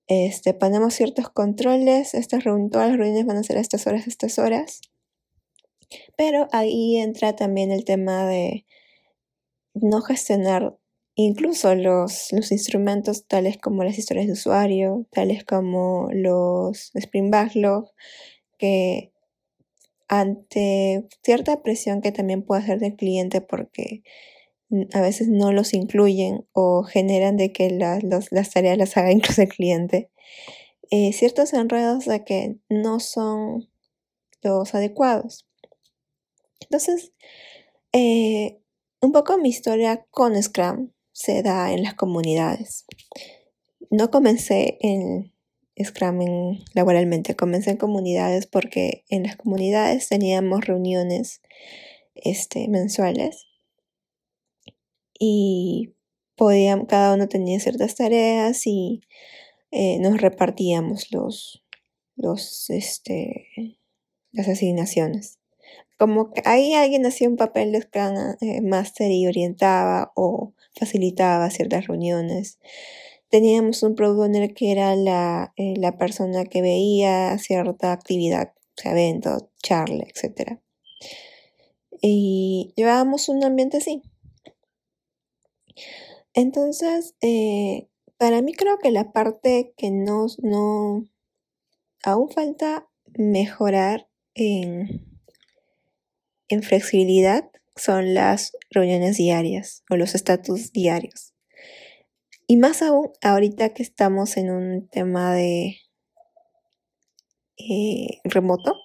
Este, 0.08 0.53
ponemos 0.53 0.93
ciertos 0.93 1.29
controles, 1.29 2.13
estas 2.13 2.43
todas 2.43 2.89
las 2.89 2.98
reuniones 2.98 3.25
van 3.25 3.38
a 3.38 3.43
ser 3.43 3.58
a 3.58 3.62
estas 3.62 3.88
horas, 3.88 4.08
estas 4.08 4.38
horas. 4.38 4.82
Pero 6.17 6.48
ahí 6.51 6.98
entra 6.98 7.36
también 7.36 7.72
el 7.72 7.86
tema 7.86 8.25
de 8.27 8.65
no 9.74 10.01
gestionar 10.01 10.77
incluso 11.15 11.75
los, 11.75 12.32
los 12.32 12.51
instrumentos 12.51 13.27
tales 13.27 13.58
como 13.58 13.84
las 13.84 13.98
historias 13.98 14.27
de 14.27 14.34
usuario, 14.34 15.05
tales 15.12 15.43
como 15.43 16.10
los 16.12 16.91
Spring 16.96 17.32
Backlog, 17.32 17.91
que 18.58 19.12
ante 20.20 21.08
cierta 21.24 21.62
presión 21.62 22.01
que 22.01 22.12
también 22.12 22.43
puede 22.43 22.62
hacer 22.62 22.79
del 22.79 22.96
cliente 22.96 23.41
porque 23.41 24.03
a 24.93 25.01
veces 25.01 25.27
no 25.27 25.51
los 25.51 25.74
incluyen 25.74 26.48
o 26.51 26.84
generan 26.84 27.38
de 27.38 27.51
que 27.51 27.70
las 27.70 28.50
tareas 28.51 28.77
las 28.77 28.98
haga 28.98 29.12
incluso 29.12 29.41
el 29.41 29.50
cliente, 29.50 30.10
eh, 30.89 31.13
ciertos 31.13 31.53
enredos 31.53 32.05
de 32.05 32.24
que 32.24 32.58
no 32.70 33.00
son 33.00 33.70
los 34.41 34.74
adecuados. 34.75 35.48
Entonces, 36.60 37.13
eh, 37.91 38.60
un 39.01 39.12
poco 39.12 39.38
mi 39.38 39.50
historia 39.50 40.05
con 40.10 40.41
Scrum 40.41 40.91
se 41.12 41.43
da 41.43 41.72
en 41.72 41.84
las 41.84 41.93
comunidades. 41.93 42.86
No 43.89 44.10
comencé 44.10 44.77
en 44.82 45.33
Scrum 45.82 46.60
laboralmente, 46.74 47.36
comencé 47.36 47.72
en 47.72 47.77
comunidades 47.77 48.48
porque 48.48 49.06
en 49.10 49.24
las 49.24 49.36
comunidades 49.36 50.10
teníamos 50.10 50.65
reuniones 50.65 51.42
este, 52.15 52.68
mensuales 52.68 53.48
y 55.18 55.94
cada 56.88 57.13
uno 57.13 57.27
tenía 57.30 57.60
ciertas 57.60 57.96
tareas 57.96 58.68
y 58.68 59.01
eh, 59.72 59.98
nos 60.00 60.20
repartíamos 60.20 61.12
los, 61.12 61.63
los, 62.15 62.70
este, 62.70 63.80
las 64.32 64.48
asignaciones 64.48 65.39
como 66.03 66.34
que 66.34 66.42
ahí 66.46 66.74
alguien 66.74 67.06
hacía 67.06 67.30
un 67.30 67.38
papel 67.38 67.72
de 67.72 67.82
Scrum 67.82 68.36
eh, 68.42 68.62
Master 68.62 69.10
y 69.10 69.25
orientaba 69.27 70.12
o 70.15 70.53
facilitaba 70.77 71.50
ciertas 71.50 71.88
reuniones. 71.88 72.60
Teníamos 73.34 73.82
un 73.82 73.96
product 73.96 74.54
que 74.56 74.72
era 74.72 74.96
la, 74.96 75.54
eh, 75.58 75.74
la 75.78 75.98
persona 75.98 76.46
que 76.46 76.62
veía 76.62 77.36
cierta 77.40 77.92
actividad, 77.92 78.54
o 78.86 78.88
evento, 78.88 79.50
charla, 79.63 80.04
etc. 80.04 80.60
Y 82.00 82.74
llevábamos 82.75 83.30
un 83.30 83.44
ambiente 83.44 83.78
así. 83.78 84.04
Entonces, 86.36 87.16
eh, 87.22 87.90
para 88.18 88.44
mí 88.44 88.54
creo 88.54 88.78
que 88.78 88.92
la 88.92 89.12
parte 89.13 89.74
que 89.78 89.90
no, 89.90 90.28
no 90.44 91.08
aún 92.04 92.30
falta 92.30 92.88
mejorar 93.18 94.08
en 94.36 95.10
en 96.50 96.62
flexibilidad 96.62 97.50
son 97.75 98.13
las 98.13 98.56
reuniones 98.70 99.18
diarias 99.18 99.84
o 99.90 99.96
los 99.96 100.13
estatus 100.13 100.72
diarios. 100.72 101.33
Y 102.48 102.58
más 102.58 102.82
aún 102.82 103.12
ahorita 103.22 103.70
que 103.70 103.84
estamos 103.84 104.38
en 104.38 104.52
un 104.52 104.88
tema 104.88 105.34
de 105.34 105.78
eh, 107.58 108.20
remoto, 108.24 108.76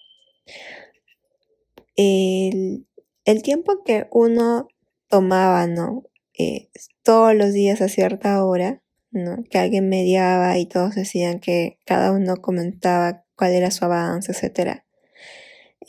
el, 1.96 2.86
el, 3.24 3.42
tiempo 3.42 3.82
que 3.84 4.06
uno 4.12 4.68
tomaba, 5.08 5.66
¿no? 5.66 6.04
Eh, 6.38 6.68
todos 7.02 7.34
los 7.34 7.52
días 7.52 7.80
a 7.80 7.88
cierta 7.88 8.44
hora, 8.44 8.82
¿no? 9.10 9.42
Que 9.50 9.58
alguien 9.58 9.88
mediaba 9.88 10.56
y 10.58 10.66
todos 10.66 10.94
decían 10.94 11.40
que 11.40 11.78
cada 11.84 12.12
uno 12.12 12.36
comentaba 12.36 13.24
cuál 13.34 13.52
era 13.52 13.70
su 13.70 13.84
avance, 13.84 14.32
etc. 14.32 14.82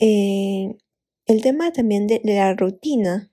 Eh, 0.00 0.76
el 1.26 1.42
tema 1.42 1.72
también 1.72 2.06
de, 2.06 2.20
la 2.24 2.54
rutina. 2.54 3.30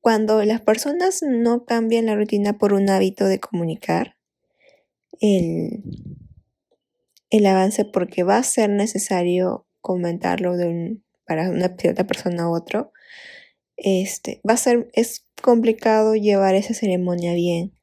Cuando 0.00 0.42
las 0.44 0.62
personas 0.62 1.20
no 1.22 1.64
cambian 1.66 2.06
la 2.06 2.16
rutina 2.16 2.56
por 2.56 2.72
un 2.72 2.88
hábito 2.88 3.26
de 3.26 3.38
comunicar, 3.38 4.16
el, 5.20 5.82
el 7.28 7.46
avance, 7.46 7.84
porque 7.84 8.22
va 8.22 8.38
a 8.38 8.42
ser 8.42 8.70
necesario 8.70 9.66
comentarlo 9.80 10.56
de 10.56 10.68
un, 10.68 11.04
para 11.26 11.50
una 11.50 11.76
cierta 11.76 12.06
persona 12.06 12.48
u 12.48 12.54
otro, 12.54 12.92
este, 13.76 14.40
va 14.48 14.54
a 14.54 14.58
ser, 14.58 14.88
es 14.94 15.26
complicado 15.42 16.14
llevar 16.14 16.54
esa 16.54 16.74
ceremonia 16.74 17.34
bien. 17.34 17.74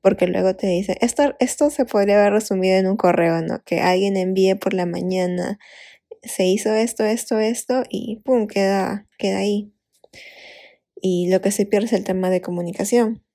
Porque 0.00 0.26
luego 0.26 0.56
te 0.56 0.66
dice, 0.66 0.96
esto, 1.00 1.34
esto 1.38 1.70
se 1.70 1.84
podría 1.84 2.20
haber 2.20 2.32
resumido 2.32 2.76
en 2.76 2.88
un 2.88 2.96
correo, 2.96 3.40
¿no? 3.40 3.62
Que 3.64 3.80
alguien 3.80 4.16
envíe 4.16 4.56
por 4.56 4.74
la 4.74 4.84
mañana, 4.84 5.60
se 6.24 6.44
hizo 6.44 6.74
esto, 6.74 7.04
esto, 7.04 7.38
esto, 7.38 7.84
y 7.88 8.16
pum, 8.24 8.48
queda, 8.48 9.06
queda 9.16 9.38
ahí 9.38 9.72
y 11.02 11.28
lo 11.28 11.42
que 11.42 11.50
se 11.50 11.66
pierde 11.66 11.86
es 11.86 11.92
el 11.92 12.04
tema 12.04 12.30
de 12.30 12.40
comunicación. 12.40 13.26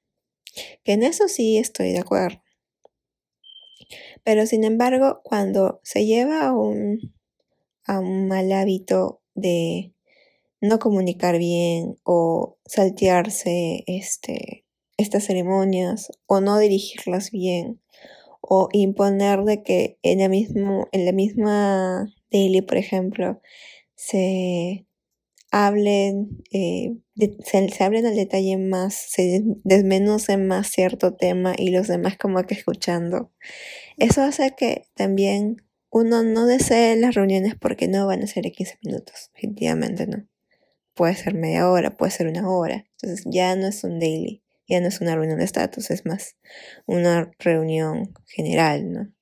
Que 0.84 0.94
en 0.94 1.04
eso 1.04 1.28
sí 1.28 1.58
estoy 1.58 1.92
de 1.92 2.00
acuerdo. 2.00 2.42
Pero 4.24 4.48
sin 4.48 4.64
embargo, 4.64 5.22
cuando 5.24 5.80
se 5.84 6.06
lleva 6.06 6.48
a 6.48 6.54
un, 6.54 7.14
a 7.86 8.00
un 8.00 8.28
mal 8.28 8.52
hábito 8.52 9.22
de 9.36 9.94
no 10.62 10.80
comunicar 10.80 11.38
bien 11.38 11.98
o 12.04 12.58
saltearse 12.66 13.84
este, 13.86 14.66
estas 14.98 15.26
ceremonias 15.26 16.12
o 16.26 16.42
no 16.42 16.58
dirigirlas 16.58 17.32
bien 17.32 17.82
o 18.42 18.70
imponer 18.72 19.44
de 19.44 19.62
que 19.62 20.00
mismo, 20.30 20.88
en 20.94 21.06
la 21.06 21.12
misma 21.12 22.14
daily, 22.32 22.62
por 22.62 22.78
ejemplo, 22.78 23.42
se 23.96 24.87
hablen, 25.52 26.44
eh, 26.52 26.98
se, 27.44 27.70
se, 27.70 27.84
abren 27.84 28.06
al 28.06 28.16
detalle 28.16 28.58
más, 28.58 28.94
se 28.96 29.44
desmenucen 29.64 30.48
más 30.48 30.68
cierto 30.68 31.16
tema 31.16 31.54
y 31.58 31.72
los 31.72 31.88
demás 31.88 32.18
como 32.18 32.44
que 32.44 32.56
escuchando. 32.56 33.32
Eso 33.98 34.22
hace 34.22 34.54
que 34.58 34.88
también 34.96 35.58
uno 35.90 36.24
no 36.24 36.46
desee 36.46 36.96
las 36.98 37.16
reuniones 37.16 37.56
porque 37.56 37.88
no 37.88 38.08
van 38.08 38.24
a 38.24 38.28
ser 38.28 38.44
de 38.44 38.52
15 38.52 38.78
minutos, 38.84 39.32
definitivamente 39.34 40.08
no. 40.08 40.28
Puede 40.94 41.16
ser 41.16 41.34
media 41.36 41.70
hora, 41.70 41.96
puede 41.96 42.12
ser 42.12 42.28
una 42.28 42.50
hora. 42.50 42.86
Entonces 43.02 43.26
ya 43.30 43.56
no 43.56 43.68
es 43.68 43.84
un 43.84 44.00
daily, 44.00 44.44
ya 44.68 44.82
no 44.82 44.88
es 44.88 45.00
una 45.00 45.16
reunión 45.16 45.40
de 45.40 45.46
estatus, 45.46 45.92
es 45.92 46.06
más 46.06 46.36
una 46.86 47.32
reunión 47.40 48.14
general, 48.26 48.92
¿no? 48.92 49.17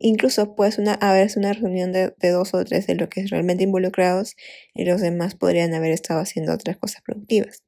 Incluso 0.00 0.54
puede 0.54 0.80
una, 0.80 0.94
haber 0.94 1.28
una 1.36 1.52
reunión 1.52 1.92
de, 1.92 2.14
dos 2.22 2.54
o 2.54 2.64
tres 2.64 2.86
de 2.86 2.94
los 2.94 3.08
que 3.08 3.20
es 3.20 3.30
realmente 3.30 3.64
involucrados 3.64 4.36
y 4.72 4.84
los 4.84 5.00
demás 5.00 5.34
podrían 5.34 5.74
haber 5.74 5.90
estado 5.90 6.20
haciendo 6.20 6.54
otras 6.54 6.76
cosas 6.76 7.02
productivas. 7.02 7.64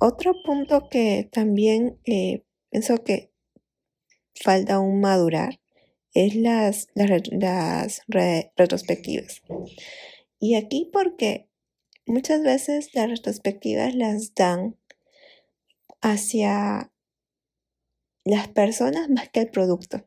Otro 0.00 0.34
punto 0.44 0.88
que 0.90 1.28
también 1.30 1.98
eh, 2.04 2.44
pienso 2.70 3.04
que 3.04 3.30
falta 4.34 4.74
aún 4.74 5.00
madurar 5.00 5.60
es 6.12 6.34
las, 6.34 6.88
las, 6.94 8.02
retrospectivas. 8.08 9.42
Y 10.40 10.56
aquí 10.56 10.90
porque 10.92 11.48
muchas 12.04 12.42
veces 12.42 12.94
las 12.94 13.08
retrospectivas 13.08 13.94
las 13.94 14.34
dan 14.34 14.76
hacia 16.00 16.90
las 18.24 18.48
personas 18.48 19.08
más 19.08 19.28
que 19.28 19.40
el 19.40 19.50
producto 19.50 20.04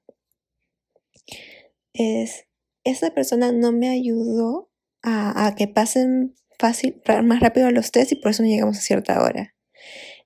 es, 1.94 2.46
esa 2.84 3.12
persona 3.12 3.52
no 3.52 3.72
me 3.72 3.90
ayudó 3.90 4.70
a, 5.02 5.56
que 5.58 5.68
pasen 5.68 6.36
fácil, 6.58 7.02
más 7.24 7.40
rápido 7.40 7.72
los 7.72 7.92
test 7.92 8.12
y 8.12 8.16
por 8.16 8.32
eso 8.32 8.44
no 8.44 8.50
llegamos 8.50 8.78
a 8.78 8.82
cierta 8.82 9.24
hora. 9.24 9.56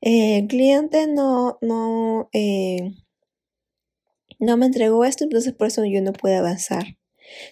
el 0.02 0.48
cliente 0.48 1.08
no, 1.08 1.58
no, 1.62 2.30
eh, 2.34 2.92
no 4.40 4.58
me 4.58 4.66
entregó 4.66 5.06
esto, 5.06 5.24
entonces 5.24 5.54
por 5.54 5.68
eso 5.68 5.86
yo 5.86 6.02
no 6.02 6.14
pude 6.14 6.36
avanzar. 6.36 6.98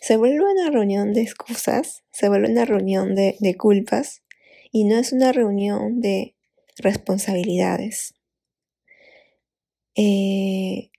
Se 0.02 0.17
vuelve 0.17 0.39
una 0.41 0.69
reunión 0.69 1.13
de 1.13 1.21
excusas, 1.21 2.04
se 2.12 2.30
vuelve 2.30 2.50
una 2.50 2.65
reunión 2.65 3.15
de, 3.15 3.38
de 3.39 3.56
culpas 3.56 4.24
y 4.71 4.86
no 4.86 4.97
es 4.97 5.13
una 5.13 5.32
reunión 5.32 6.02
de 6.02 6.36
responsabilidades. 6.78 8.13
Eh, 9.95 10.90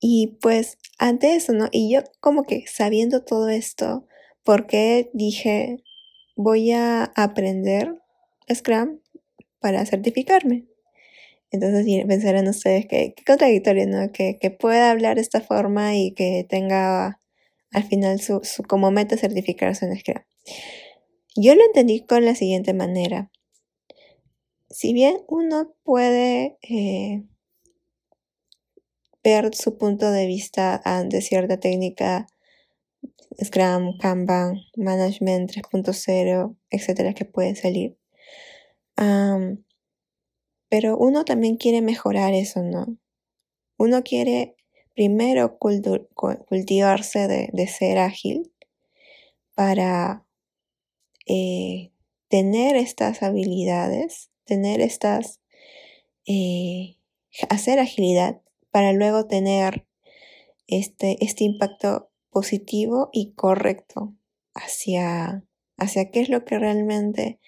y 0.00 0.38
pues 0.40 0.78
ante 0.98 1.34
eso, 1.34 1.52
¿no? 1.52 1.68
Y 1.72 1.92
yo 1.92 2.02
como 2.20 2.44
que 2.44 2.64
sabiendo 2.66 3.24
todo 3.24 3.48
esto, 3.48 4.06
porque 4.44 5.10
dije, 5.12 5.82
voy 6.36 6.72
a 6.72 7.04
aprender 7.16 8.00
Scrum 8.52 9.00
para 9.60 9.84
certificarme. 9.86 10.66
Entonces 11.50 11.86
pensarán 12.06 12.46
ustedes 12.48 12.86
que 12.86 13.14
qué 13.16 13.24
contradictorio, 13.24 13.86
¿no? 13.86 14.12
Que, 14.12 14.38
que, 14.38 14.50
pueda 14.50 14.90
hablar 14.90 15.16
de 15.16 15.22
esta 15.22 15.40
forma 15.40 15.96
y 15.96 16.12
que 16.12 16.46
tenga 16.48 17.20
al 17.72 17.84
final 17.84 18.20
su, 18.20 18.40
su, 18.44 18.62
como 18.62 18.90
meta 18.90 19.16
certificarse 19.16 19.86
en 19.86 19.98
Scrum. 19.98 20.22
Yo 21.36 21.54
lo 21.54 21.64
entendí 21.64 22.04
con 22.04 22.24
la 22.24 22.34
siguiente 22.34 22.74
manera. 22.74 23.30
Si 24.70 24.92
bien 24.92 25.18
uno 25.28 25.74
puede 25.84 26.58
eh, 26.62 27.24
ver 29.28 29.54
su 29.54 29.76
punto 29.76 30.10
de 30.10 30.26
vista 30.26 30.80
ante 30.84 31.20
cierta 31.20 31.60
técnica, 31.60 32.26
Scrum, 33.44 33.98
Kanban, 33.98 34.60
Management 34.76 35.52
3.0, 35.52 36.56
etcétera, 36.70 37.14
que 37.14 37.24
puede 37.24 37.54
salir. 37.54 37.96
pero 40.70 40.98
uno 40.98 41.24
también 41.24 41.56
quiere 41.56 41.80
mejorar 41.82 42.34
eso, 42.34 42.62
¿no? 42.62 42.98
Uno 43.78 44.02
quiere 44.02 44.56
primero 44.94 45.58
cultivarse 45.58 47.28
de, 47.28 47.66
ser 47.68 47.98
ágil 47.98 48.52
para 49.54 50.26
eh, 51.26 51.92
tener 52.28 52.76
estas 52.76 53.22
habilidades, 53.22 54.30
tener 54.44 54.80
estas, 54.80 55.40
eh, 56.26 56.96
hacer 57.48 57.78
agilidad 57.78 58.42
para 58.70 58.92
luego 58.92 59.26
tener 59.26 59.86
este, 60.66 61.16
este 61.24 61.44
impacto 61.44 62.10
positivo 62.30 63.08
y 63.12 63.32
correcto 63.32 64.14
hacia, 64.54 65.44
hacia 65.76 66.10
qué 66.10 66.20
es 66.20 66.28
lo 66.28 66.44
que 66.44 66.58
realmente 66.58 67.40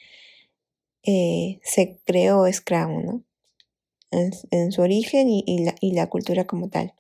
eh, 1.03 1.61
se 1.63 2.01
creó 2.05 2.51
Scrum, 2.51 3.05
¿no? 3.05 3.25
En, 4.11 4.73
su 4.73 4.83
origen 4.83 5.29
y, 5.29 5.65
la, 5.65 5.77
y, 5.81 5.93
la, 5.93 6.09
cultura 6.09 6.45
como 6.45 6.69
tal. 6.69 6.95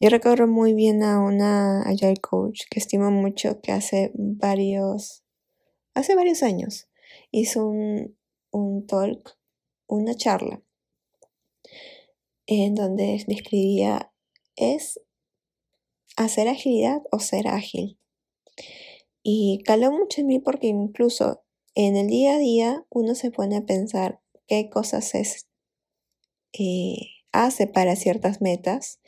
Yo 0.00 0.10
recuerdo 0.10 0.48
muy 0.48 0.74
bien 0.74 1.04
a 1.04 1.20
una 1.20 1.82
Agile 1.82 2.16
Coach 2.16 2.62
que 2.68 2.80
estimo 2.80 3.12
mucho 3.12 3.60
que 3.60 3.70
hace 3.70 4.10
varios, 4.14 5.24
hace 5.94 6.16
varios 6.16 6.42
años 6.42 6.88
hizo 7.30 7.68
un, 7.68 8.18
un 8.50 8.84
talk, 8.86 9.38
una 9.86 10.14
charla 10.16 10.65
en 12.46 12.74
donde 12.74 13.24
describía 13.26 14.12
es 14.56 15.00
hacer 16.16 16.48
agilidad 16.48 17.02
o 17.10 17.18
ser 17.18 17.48
ágil. 17.48 17.98
Y 19.22 19.62
caló 19.64 19.92
mucho 19.92 20.20
en 20.20 20.28
mí 20.28 20.38
porque 20.38 20.68
incluso 20.68 21.44
en 21.74 21.96
el 21.96 22.06
día 22.06 22.36
a 22.36 22.38
día 22.38 22.86
uno 22.88 23.14
se 23.14 23.30
pone 23.30 23.56
a 23.56 23.66
pensar 23.66 24.20
qué 24.46 24.70
cosas 24.70 25.14
es, 25.14 25.48
eh, 26.52 26.96
hace 27.32 27.66
para 27.66 27.96
ciertas 27.96 28.40
metas, 28.40 29.00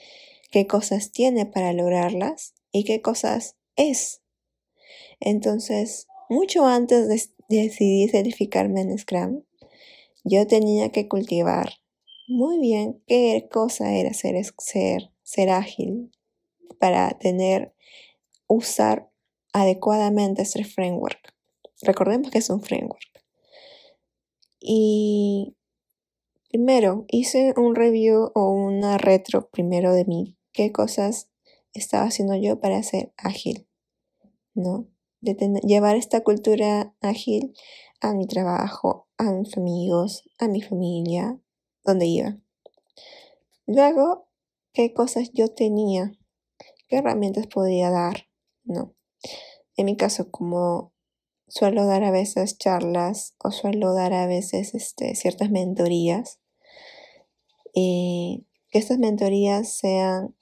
qué 0.50 0.66
cosas 0.66 1.12
tiene 1.12 1.46
para 1.46 1.72
lograrlas 1.72 2.54
y 2.72 2.84
qué 2.84 3.00
cosas 3.00 3.56
es. 3.76 4.22
Entonces, 5.20 6.08
mucho 6.28 6.66
antes 6.66 7.08
de 7.08 7.30
decidir 7.48 8.10
certificarme 8.10 8.82
en 8.82 8.98
Scrum, 8.98 9.44
yo 10.24 10.46
tenía 10.46 10.90
que 10.90 11.08
cultivar 11.08 11.74
muy 12.28 12.60
bien 12.60 13.02
qué 13.06 13.48
cosa 13.50 13.94
era 13.94 14.12
ser, 14.12 14.36
ser, 14.58 15.10
ser 15.22 15.48
ágil 15.48 16.12
para 16.78 17.10
tener, 17.18 17.74
usar 18.46 19.10
adecuadamente 19.52 20.42
este 20.42 20.64
framework. 20.64 21.34
Recordemos 21.82 22.30
que 22.30 22.38
es 22.38 22.50
un 22.50 22.60
framework. 22.60 23.24
Y 24.60 25.56
primero 26.50 27.06
hice 27.08 27.54
un 27.56 27.74
review 27.74 28.30
o 28.34 28.50
una 28.50 28.98
retro 28.98 29.48
primero 29.48 29.92
de 29.94 30.04
mí. 30.04 30.36
¿Qué 30.52 30.70
cosas 30.70 31.30
estaba 31.72 32.04
haciendo 32.04 32.36
yo 32.36 32.60
para 32.60 32.82
ser 32.82 33.12
ágil? 33.16 33.66
¿No? 34.54 34.86
De 35.20 35.34
llevar 35.64 35.96
esta 35.96 36.20
cultura 36.22 36.94
ágil 37.00 37.54
a 38.00 38.12
mi 38.12 38.26
trabajo, 38.26 39.08
a 39.16 39.32
mis 39.32 39.56
amigos, 39.56 40.28
a 40.38 40.46
mi 40.46 40.60
familia, 40.60 41.40
donde 41.84 42.06
iba. 42.06 42.36
Luego, 43.66 44.28
¿qué 44.72 44.92
cosas 44.92 45.30
yo 45.32 45.48
tenía? 45.48 46.12
¿Qué 46.88 46.96
herramientas 46.96 47.46
podía 47.46 47.90
dar? 47.90 48.28
¿No? 48.64 48.94
En 49.76 49.86
mi 49.86 49.96
caso, 49.96 50.30
como 50.30 50.92
suelo 51.48 51.86
dar 51.86 52.04
a 52.04 52.10
veces 52.10 52.58
charlas 52.58 53.34
o 53.38 53.50
suelo 53.50 53.94
dar 53.94 54.12
a 54.12 54.26
veces 54.26 54.74
este, 54.74 55.14
ciertas 55.14 55.50
mentorías, 55.50 56.40
eh, 57.74 58.42
que 58.70 58.78
estas 58.78 58.98
mentorías 58.98 59.72
sean 59.72 60.34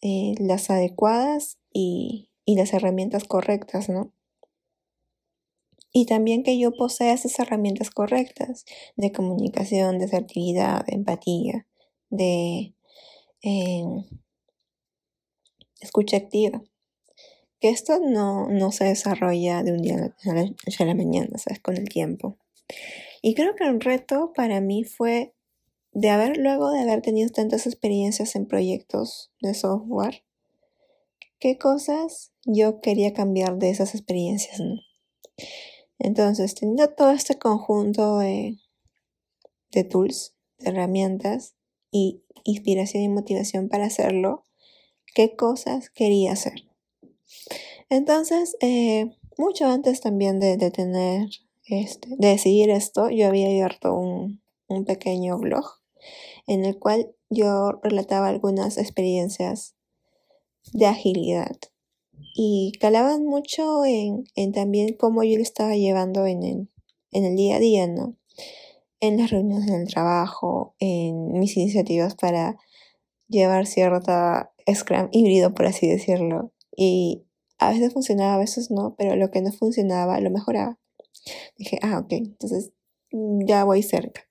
eh, 0.00 0.34
las 0.38 0.70
adecuadas 0.70 1.58
y, 1.72 2.30
y 2.44 2.56
las 2.56 2.72
herramientas 2.72 3.24
correctas, 3.24 3.88
¿no? 3.88 4.12
Y 5.96 6.06
también 6.06 6.42
que 6.42 6.58
yo 6.58 6.72
posea 6.72 7.14
esas 7.14 7.38
herramientas 7.38 7.88
correctas 7.88 8.64
de 8.96 9.12
comunicación, 9.12 10.00
de 10.00 10.06
asertividad, 10.06 10.84
de 10.84 10.96
empatía, 10.96 11.68
de 12.10 12.74
eh, 13.42 13.84
escucha 15.80 16.16
activa. 16.16 16.64
Que 17.60 17.68
esto 17.68 18.00
no, 18.00 18.48
no, 18.48 18.72
se 18.72 18.86
desarrolla 18.86 19.62
de 19.62 19.70
un 19.70 19.82
día 19.82 19.94
a 20.24 20.84
la, 20.84 20.94
mañana, 20.96 21.38
¿sabes? 21.38 21.60
Con 21.60 21.76
el 21.76 21.88
tiempo. 21.88 22.38
Y 23.22 23.36
creo 23.36 23.54
que 23.54 23.62
el 23.62 23.80
reto 23.80 24.32
para 24.34 24.60
mí 24.60 24.82
fue 24.82 25.32
de 25.92 26.10
haber, 26.10 26.38
luego 26.38 26.72
de 26.72 26.80
haber 26.80 27.02
tenido 27.02 27.30
tantas 27.30 27.68
experiencias 27.68 28.34
en 28.34 28.46
proyectos 28.46 29.30
de 29.40 29.54
software, 29.54 30.24
qué 31.38 31.56
cosas 31.56 32.32
yo 32.44 32.80
quería 32.80 33.12
cambiar 33.12 33.58
de 33.58 33.70
esas 33.70 33.94
experiencias. 33.94 34.60
Entonces, 36.04 36.54
teniendo 36.54 36.90
todo 36.90 37.12
este 37.12 37.38
conjunto 37.38 38.18
de, 38.18 38.58
tools, 39.90 40.34
de 40.58 40.68
herramientas 40.68 41.56
y 41.90 42.22
inspiración 42.44 43.02
y 43.02 43.08
motivación 43.08 43.70
para 43.70 43.86
hacerlo, 43.86 44.46
¿qué 45.14 45.34
cosas 45.34 45.88
quería 45.88 46.32
hacer? 46.32 46.68
Entonces, 47.88 48.54
eh, 48.60 49.16
mucho 49.38 49.64
antes 49.64 50.02
también 50.02 50.40
de, 50.40 50.58
tener, 50.70 51.30
este, 51.64 52.10
de 52.18 52.28
decidir 52.28 52.68
esto, 52.68 53.08
yo 53.08 53.26
había 53.26 53.46
abierto 53.46 53.94
un, 53.94 54.42
un 54.68 54.84
pequeño 54.84 55.38
blog 55.38 55.64
en 56.46 56.66
el 56.66 56.78
cual 56.78 57.16
yo 57.30 57.80
relataba 57.82 58.28
algunas 58.28 58.76
experiencias 58.76 59.74
de 60.74 60.84
agilidad 60.84 61.56
y 62.34 62.72
calaban 62.80 63.24
mucho 63.24 63.84
en, 63.84 64.24
en, 64.34 64.52
también 64.52 64.94
cómo 64.94 65.22
yo 65.22 65.36
lo 65.36 65.42
estaba 65.42 65.76
llevando 65.76 66.26
en 66.26 66.42
el, 66.42 66.68
en 67.12 67.24
el 67.24 67.36
día 67.36 67.56
a 67.56 67.60
día, 67.60 67.86
¿no? 67.86 68.16
En 69.00 69.16
las 69.18 69.30
reuniones 69.30 69.68
en 69.68 69.82
el 69.82 69.88
trabajo, 69.88 70.74
en 70.80 71.32
mis 71.32 71.56
iniciativas 71.56 72.16
para 72.16 72.56
llevar 73.28 73.66
cierta 73.66 74.52
Scrum 74.72 75.08
híbrido, 75.12 75.54
por 75.54 75.66
así 75.66 75.86
decirlo. 75.86 76.52
Y 76.76 77.24
a 77.58 77.70
veces 77.70 77.92
funcionaba, 77.92 78.34
a 78.34 78.38
veces 78.38 78.70
no, 78.70 78.94
pero 78.96 79.14
lo 79.16 79.30
que 79.30 79.40
no 79.40 79.52
funcionaba 79.52 80.18
lo 80.20 80.30
mejoraba. 80.30 80.78
Dije, 81.56 81.78
ah, 81.82 81.98
ok, 81.98 82.12
entonces 82.12 82.72
mm, 83.12 83.44
ya 83.46 83.64
voy 83.64 83.82
cerca. 83.82 84.22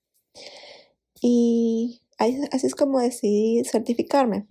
Y 1.21 2.01
así 2.17 2.67
es 2.67 2.75
como 2.75 2.99
decidí 2.99 3.63
certificarme 3.63 4.45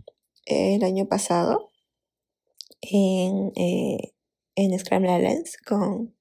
el 0.46 0.82
año 0.84 1.06
pasado 1.06 1.71
en, 2.82 3.52
eh, 3.54 4.12
en 4.56 4.78
Scrum 4.78 5.04
Lens 5.04 5.56
con, 5.56 6.14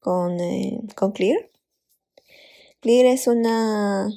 con, 0.00 0.40
eh, 0.40 0.80
con 0.96 1.12
Clear. 1.12 1.50
Clear 2.80 3.06
es 3.06 3.26
una, 3.26 4.08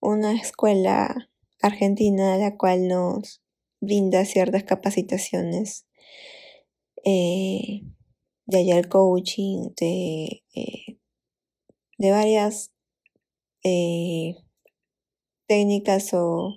una 0.00 0.34
escuela 0.34 1.30
argentina 1.62 2.36
la 2.36 2.56
cual 2.56 2.86
nos 2.86 3.42
brinda 3.80 4.24
ciertas 4.24 4.64
capacitaciones 4.64 5.86
eh, 7.04 7.82
de 8.46 8.58
allá 8.58 8.82
coaching, 8.88 9.70
de, 9.80 10.44
eh, 10.54 10.98
de 11.96 12.10
varias 12.10 12.72
técnicas 15.46 16.14
o, 16.14 16.54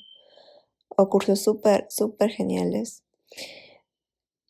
o 0.90 1.10
cursos 1.10 1.42
súper, 1.42 1.88
súper 1.90 2.30
geniales 2.30 3.04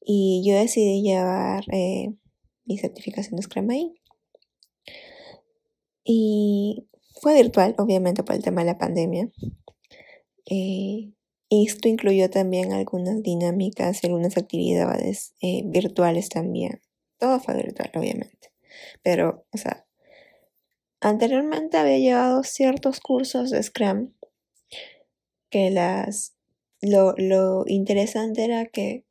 y 0.01 0.43
yo 0.45 0.55
decidí 0.55 1.03
llevar 1.03 1.63
eh, 1.71 2.13
mi 2.65 2.77
certificación 2.77 3.37
de 3.37 3.43
Scrum 3.43 3.69
ahí. 3.69 3.93
Y 6.03 6.87
fue 7.21 7.35
virtual, 7.35 7.75
obviamente, 7.77 8.23
por 8.23 8.35
el 8.35 8.43
tema 8.43 8.61
de 8.61 8.67
la 8.67 8.77
pandemia. 8.77 9.29
Eh, 10.49 11.11
esto 11.49 11.87
incluyó 11.87 12.29
también 12.29 12.71
algunas 12.71 13.21
dinámicas, 13.21 14.03
algunas 14.03 14.37
actividades 14.37 15.35
eh, 15.41 15.63
virtuales 15.65 16.29
también. 16.29 16.81
Todo 17.19 17.39
fue 17.39 17.55
virtual, 17.55 17.91
obviamente. 17.93 18.51
Pero, 19.03 19.45
o 19.51 19.57
sea, 19.57 19.85
anteriormente 20.99 21.77
había 21.77 21.99
llevado 21.99 22.43
ciertos 22.43 22.99
cursos 22.99 23.51
de 23.51 23.61
Scrum 23.61 24.13
que 25.49 25.69
las... 25.69 26.35
Lo, 26.83 27.13
lo 27.15 27.63
interesante 27.67 28.43
era 28.43 28.65
que 28.65 29.05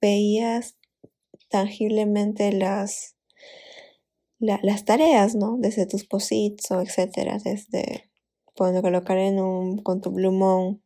veías 0.00 0.76
tangiblemente 1.48 2.52
las, 2.52 3.16
las 4.38 4.84
tareas, 4.84 5.34
¿no? 5.34 5.56
Desde 5.58 5.86
tus 5.86 6.06
posits 6.06 6.70
o 6.70 6.80
etcétera, 6.80 7.38
desde 7.42 8.10
cuando 8.54 8.82
colocar 8.82 9.18
en 9.18 9.40
un, 9.40 9.82
con 9.82 10.00
tu 10.00 10.12
plumón 10.12 10.82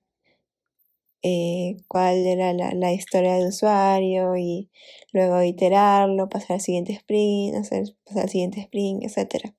eh, 1.22 1.78
cuál 1.88 2.16
era 2.26 2.52
la, 2.52 2.92
historia 2.92 3.34
del 3.34 3.48
usuario 3.48 4.36
y 4.36 4.70
luego 5.12 5.42
iterarlo, 5.42 6.28
pasar 6.28 6.56
al 6.56 6.60
siguiente 6.60 6.92
sprint, 6.92 7.56
hacer, 7.56 7.96
pasar 8.04 8.24
al 8.24 8.28
siguiente 8.28 8.60
sprint, 8.60 9.04
etcétera. 9.04 9.54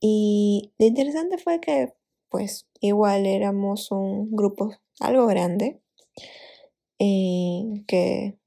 Y 0.00 0.72
lo 0.78 0.86
interesante 0.86 1.38
fue 1.38 1.60
que, 1.60 1.94
pues, 2.28 2.68
igual 2.80 3.26
éramos 3.26 3.90
un 3.90 4.30
grupo 4.30 4.72
algo 5.00 5.26
grande 5.26 5.80
que 6.98 8.38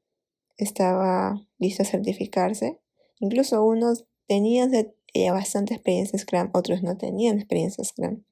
estaba 0.57 1.47
listo 1.60 1.83
a 1.83 1.86
certificarse. 1.86 2.79
Incluso 3.19 3.63
unos 3.63 4.05
tenían 4.27 4.71
bastante 5.31 5.73
experiencia 5.73 6.17
en 6.17 6.19
Scrum, 6.19 6.49
otros 6.53 6.83
no 6.83 6.97
tenían 6.97 7.38
experiencia 7.38 7.81
en 7.81 7.86
Scrum. 7.86 8.23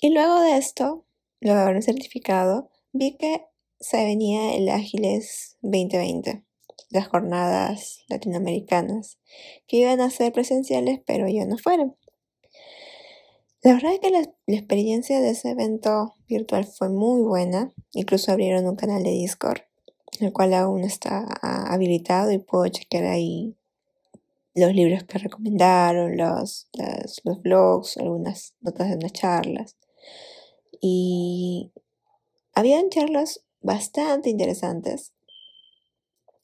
y 0.00 0.10
luego 0.10 0.40
de 0.40 0.56
esto, 0.56 1.04
luego 1.40 1.58
de 1.58 1.64
haber 1.64 1.82
certificado, 1.82 2.70
vi 2.92 3.16
que 3.16 3.46
se 3.80 4.04
venía 4.04 4.54
el 4.54 4.68
Ágiles 4.68 5.56
2020, 5.62 6.44
las 6.90 7.08
jornadas 7.08 8.00
latinoamericanas, 8.08 9.18
que 9.66 9.78
iban 9.78 10.00
a 10.00 10.10
ser 10.10 10.32
presenciales, 10.32 11.00
pero 11.06 11.28
ya 11.28 11.44
no 11.44 11.58
fueron. 11.58 11.96
La 13.62 13.74
verdad 13.74 13.92
es 13.94 14.00
que 14.00 14.10
la, 14.10 14.22
experiencia 14.46 15.20
de 15.20 15.30
ese 15.30 15.50
evento 15.50 16.14
virtual 16.28 16.66
fue 16.66 16.88
muy 16.88 17.22
buena. 17.22 17.72
Incluso 17.92 18.32
abrieron 18.32 18.66
un 18.66 18.76
canal 18.76 19.02
de 19.02 19.10
Discord, 19.10 19.62
el 20.20 20.32
cual 20.32 20.54
aún 20.54 20.84
está 20.84 21.26
habilitado 21.42 22.30
y 22.30 22.38
puedo 22.38 22.68
chequear 22.68 23.04
ahí 23.04 23.56
los 24.54 24.74
libros 24.74 25.04
que 25.04 25.18
recomendaron, 25.18 26.16
los, 26.16 26.68
los 27.24 27.42
blogs, 27.42 27.96
algunas 27.96 28.54
notas 28.60 28.88
de 28.88 28.96
unas 28.96 29.12
charlas. 29.12 29.76
Y 30.80 31.72
habían 32.54 32.90
charlas 32.90 33.44
bastante 33.60 34.30
interesantes. 34.30 35.12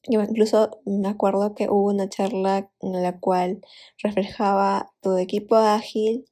Yo 0.07 0.21
incluso 0.21 0.81
me 0.85 1.07
acuerdo 1.07 1.55
que 1.55 1.67
hubo 1.69 1.89
una 1.89 2.09
charla 2.09 2.69
en 2.79 3.01
la 3.01 3.19
cual 3.19 3.61
reflejaba 4.01 4.93
todo 5.01 5.17
equipo 5.17 5.55
ágil 5.55 6.25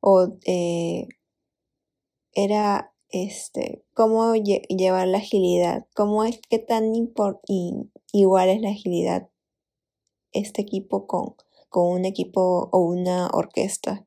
o 0.00 0.38
eh, 0.46 1.08
era 2.32 2.92
este, 3.10 3.84
cómo 3.94 4.34
llevar 4.34 5.08
la 5.08 5.18
agilidad, 5.18 5.86
cómo 5.94 6.24
es 6.24 6.40
que 6.48 6.58
tan 6.58 6.92
igual 8.12 8.48
es 8.48 8.60
la 8.60 8.70
agilidad 8.70 9.28
este 10.32 10.62
equipo 10.62 11.06
con, 11.06 11.34
con 11.68 11.92
un 11.92 12.04
equipo 12.04 12.68
o 12.72 12.78
una 12.78 13.28
orquesta. 13.28 14.06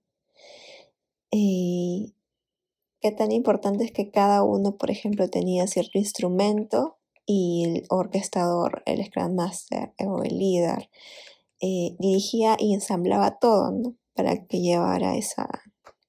Y 1.31 2.13
qué 2.99 3.11
tan 3.11 3.31
importante 3.31 3.83
es 3.83 3.91
que 3.91 4.11
cada 4.11 4.43
uno, 4.43 4.77
por 4.77 4.91
ejemplo, 4.91 5.29
tenía 5.29 5.67
cierto 5.67 5.97
instrumento 5.97 6.97
y 7.25 7.63
el 7.65 7.85
orquestador, 7.89 8.83
el 8.85 9.03
Scrum 9.05 9.35
Master 9.35 9.93
o 9.99 10.23
el 10.23 10.37
líder, 10.37 10.89
eh, 11.59 11.95
dirigía 11.99 12.57
y 12.59 12.73
ensamblaba 12.73 13.39
todo, 13.39 13.71
¿no? 13.71 13.95
para 14.13 14.45
que 14.45 14.59
llevara 14.59 15.15
esa, 15.15 15.47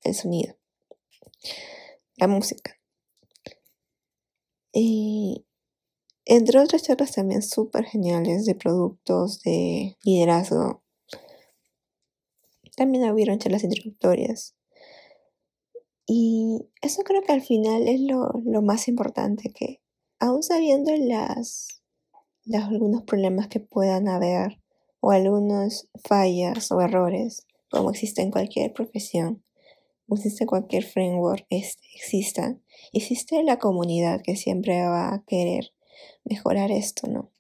el 0.03 0.15
sonido, 0.15 0.55
la 2.17 2.27
música. 2.27 2.82
Y 4.73 5.45
entre 6.25 6.61
otras 6.61 6.83
charlas 6.83 7.13
también 7.13 7.43
súper 7.43 7.85
geniales 7.85 8.45
de 8.47 8.55
productos, 8.55 9.43
de 9.43 9.97
liderazgo. 10.05 10.83
También 12.77 13.11
hubieron 13.11 13.39
charlas 13.39 13.65
introductorias. 13.65 14.55
Y 16.07 16.69
eso 16.81 17.03
creo 17.03 17.23
que 17.23 17.33
al 17.33 17.43
final 17.43 17.87
es 17.89 18.01
lo, 18.01 18.31
lo 18.45 18.63
más 18.63 18.89
importante, 18.89 19.53
que 19.53 19.81
aún 20.19 20.43
sabiendo 20.43 20.95
las, 20.97 21.83
las, 22.45 22.65
algunos 22.65 23.03
problemas 23.03 23.49
que 23.49 23.61
puedan 23.61 24.09
haber 24.09 24.61
o 25.01 25.11
algunas 25.11 25.89
fallas 26.05 26.71
o 26.71 26.81
errores, 26.81 27.47
como 27.71 27.91
existe 27.91 28.23
en 28.23 28.31
cualquier 28.31 28.73
profesión, 28.73 29.43
existe 30.11 30.47
cualquier 30.47 30.85
framework, 30.85 31.47
este, 31.51 31.83
exista, 31.95 32.57
existe 32.93 33.43
la 33.43 33.59
comunidad 33.59 34.21
que 34.23 34.37
siempre 34.37 34.81
va 34.83 35.15
a 35.15 35.25
querer 35.27 35.73
mejorar 36.25 36.71
esto, 36.71 37.09
¿no? 37.09 37.31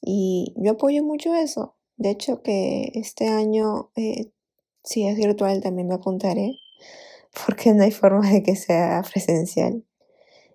Y 0.00 0.54
yo 0.56 0.72
apoyo 0.72 1.02
mucho 1.02 1.34
eso. 1.34 1.76
De 1.96 2.10
hecho, 2.10 2.42
que 2.42 2.92
este 2.94 3.28
año, 3.28 3.90
eh, 3.96 4.30
si 4.84 5.06
es 5.06 5.16
virtual, 5.16 5.60
también 5.60 5.88
me 5.88 5.94
apuntaré, 5.94 6.58
porque 7.46 7.74
no 7.74 7.82
hay 7.82 7.90
forma 7.90 8.30
de 8.30 8.42
que 8.42 8.56
sea 8.56 9.02
presencial. 9.10 9.84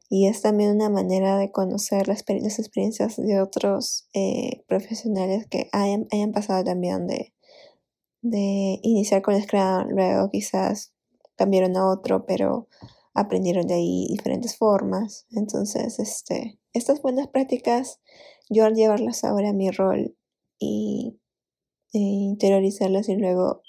Y 0.09 0.27
es 0.27 0.41
también 0.41 0.71
una 0.75 0.89
manera 0.89 1.38
de 1.38 1.51
conocer 1.51 2.07
las, 2.07 2.23
experiencias 2.29 3.17
de 3.17 3.41
otros 3.41 4.07
eh, 4.13 4.63
profesionales 4.67 5.47
que 5.47 5.69
hayan, 5.71 6.07
hayan 6.12 6.31
pasado 6.31 6.63
también 6.63 7.07
de, 7.07 7.33
de 8.23 8.79
iniciar 8.81 9.21
con 9.21 9.39
Scrum, 9.39 9.89
luego 9.89 10.29
quizás 10.31 10.93
cambiaron 11.36 11.77
a 11.77 11.88
otro, 11.88 12.25
pero 12.25 12.67
aprendieron 13.13 13.67
de 13.67 13.75
ahí 13.75 14.07
diferentes 14.09 14.57
formas. 14.57 15.27
Entonces, 15.31 15.99
este, 15.99 16.59
estas 16.71 17.01
buenas 17.01 17.27
prácticas, 17.27 17.99
yo 18.49 18.65
al 18.65 18.75
llevarlas 18.75 19.23
ahora 19.23 19.49
a 19.49 19.53
mi 19.53 19.69
rol 19.69 20.15
y 20.57 21.19
e 21.93 21.99
interiorizarlas 21.99 23.07
y 23.07 23.15
luego 23.15 23.62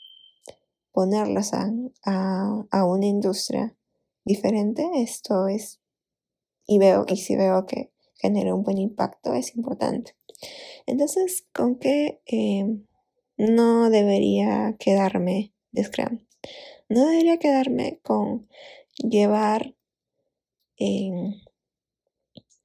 ponerlas 0.92 1.52
a, 1.52 1.70
a, 2.04 2.84
una 2.86 3.04
industria 3.04 3.76
diferente, 4.24 4.88
esto 4.94 5.46
es, 5.46 5.80
y 6.66 6.78
veo, 6.78 7.04
y 7.06 7.16
si 7.16 7.36
veo 7.36 7.66
que 7.66 7.92
genera 8.14 8.54
un 8.54 8.62
buen 8.62 8.78
impacto, 8.78 9.34
es 9.34 9.54
importante. 9.56 10.16
Entonces, 10.86 11.46
¿con 11.52 11.76
qué 11.76 12.22
eh, 12.24 12.64
no 13.36 13.90
debería 13.90 14.76
quedarme 14.78 15.52
de 15.72 15.84
Scrum? 15.84 16.26
No 16.88 17.06
debería 17.06 17.38
quedarme 17.38 18.00
con 18.02 18.48
llevar 18.98 19.74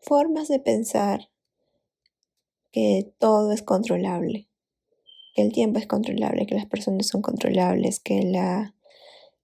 formas 0.02 0.48
de 0.48 0.60
pensar 0.60 1.30
que 2.72 3.12
todo 3.18 3.52
es 3.52 3.62
controlable, 3.62 4.50
que 5.34 5.42
el 5.42 5.52
tiempo 5.52 5.80
es 5.80 5.88
controlable, 5.88 6.46
que 6.46 6.56
las 6.56 6.66
personas 6.66 7.08
son 7.08 7.22
controlables, 7.22 8.00
que 8.00 8.32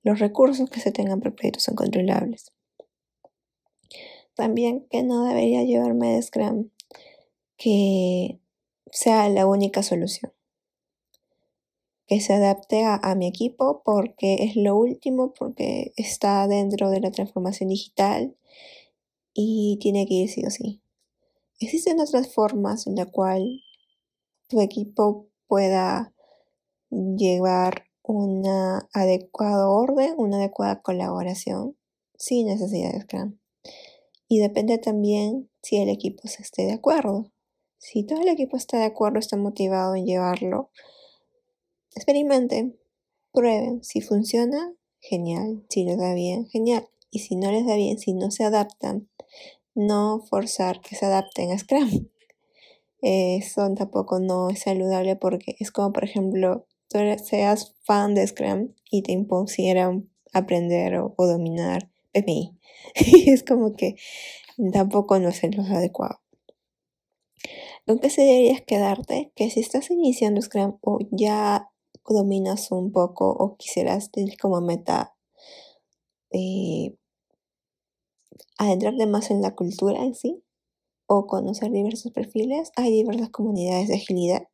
los 0.03 0.19
recursos 0.19 0.69
que 0.69 0.79
se 0.79 0.91
tengan 0.91 1.19
por 1.21 1.35
proyecto 1.35 1.59
son 1.59 1.75
controlables. 1.75 2.51
También 4.35 4.85
que 4.89 5.01
no 5.03 5.25
debería 5.25 5.63
llevarme 5.63 6.15
de 6.15 6.21
Scrum 6.21 6.69
que 7.57 8.39
sea 8.91 9.29
la 9.29 9.47
única 9.47 9.81
solución. 9.81 10.33
Que 12.07 12.21
se 12.21 12.33
adapte 12.33 12.83
a, 12.85 13.15
mi 13.15 13.27
equipo 13.27 13.81
porque 13.83 14.35
es 14.43 14.55
lo 14.55 14.77
último, 14.77 15.33
porque 15.33 15.91
está 15.95 16.47
dentro 16.47 16.89
de 16.89 16.99
la 16.99 17.11
transformación 17.11 17.69
digital 17.69 18.35
y 19.33 19.77
tiene 19.81 20.05
que 20.05 20.13
ir 20.13 20.29
sí 20.29 20.45
o 20.45 20.51
sí. 20.51 20.81
Existen 21.59 21.99
otras 21.99 22.31
formas 22.33 22.85
en 22.85 22.95
la 22.95 23.05
cual 23.05 23.63
tu 24.47 24.61
equipo 24.61 25.27
pueda 25.47 26.13
llevar 26.89 27.85
un 28.03 28.43
adecuado 28.93 29.71
orden, 29.71 30.13
una 30.17 30.37
adecuada 30.37 30.81
colaboración 30.81 31.75
sin 32.17 32.47
necesidad 32.47 32.91
de 32.91 33.01
Scrum. 33.01 33.37
Y 34.27 34.39
depende 34.39 34.77
también 34.77 35.49
si 35.61 35.77
el 35.77 35.89
equipo 35.89 36.27
se 36.27 36.41
esté 36.41 36.63
de 36.63 36.73
acuerdo. 36.73 37.31
Si 37.77 38.03
todo 38.03 38.21
el 38.21 38.27
equipo 38.27 38.57
está 38.57 38.79
de 38.79 38.85
acuerdo, 38.85 39.19
está 39.19 39.37
motivado 39.37 39.95
en 39.95 40.05
llevarlo, 40.05 40.71
experimenten, 41.95 42.77
prueben. 43.31 43.84
Si 43.84 44.01
funciona, 44.01 44.73
genial. 44.99 45.63
Si 45.69 45.84
les 45.84 45.97
da 45.97 46.13
bien, 46.13 46.47
genial. 46.47 46.88
Y 47.10 47.19
si 47.19 47.36
no 47.36 47.51
les 47.51 47.65
da 47.65 47.75
bien, 47.75 47.97
si 47.97 48.13
no 48.13 48.31
se 48.31 48.43
adaptan, 48.43 49.10
no 49.73 50.19
forzar 50.29 50.81
que 50.81 50.95
se 50.95 51.05
adapten 51.05 51.51
a 51.51 51.58
Scrum. 51.58 52.10
Eso 53.01 53.73
tampoco 53.75 54.19
no 54.19 54.49
es 54.49 54.62
saludable 54.62 55.15
porque 55.15 55.55
es 55.60 55.71
como, 55.71 55.93
por 55.93 56.03
ejemplo, 56.03 56.65
tú 56.89 56.99
seas 57.23 57.75
fan 57.84 58.15
de 58.15 58.25
Scrum 58.25 58.73
y 58.89 59.03
te 59.03 59.12
impusieran 59.12 60.10
aprender 60.34 60.97
o, 60.97 61.13
dominar 61.17 61.89
PMI. 62.13 62.58
Es 62.95 63.43
como 63.43 63.75
que 63.75 63.95
tampoco 64.73 65.19
no 65.19 65.29
es 65.29 65.41
lo 65.55 65.63
adecuado. 65.63 66.19
Lo 67.86 67.99
que 67.99 68.10
se 68.10 68.21
deberías 68.21 68.62
quedarte 68.62 69.31
que 69.36 69.49
si 69.49 69.60
estás 69.60 69.91
iniciando 69.91 70.41
Scrum 70.41 70.77
o 70.81 70.99
ya 71.12 71.69
dominas 72.07 72.71
un 72.71 72.91
poco 72.91 73.29
o 73.29 73.57
quisieras 73.57 74.11
tener 74.11 74.37
como 74.37 74.61
meta 74.61 75.15
eh, 76.31 76.95
adentrarte 78.57 79.05
más 79.05 79.31
en 79.31 79.41
la 79.41 79.55
cultura 79.55 80.03
en 80.03 80.15
sí 80.15 80.43
o 81.07 81.27
conocer 81.27 81.71
diversos 81.71 82.11
perfiles, 82.11 82.71
hay 82.75 82.91
diversas 82.91 83.29
comunidades 83.29 83.87
de 83.87 83.95
agilidad. 83.95 84.47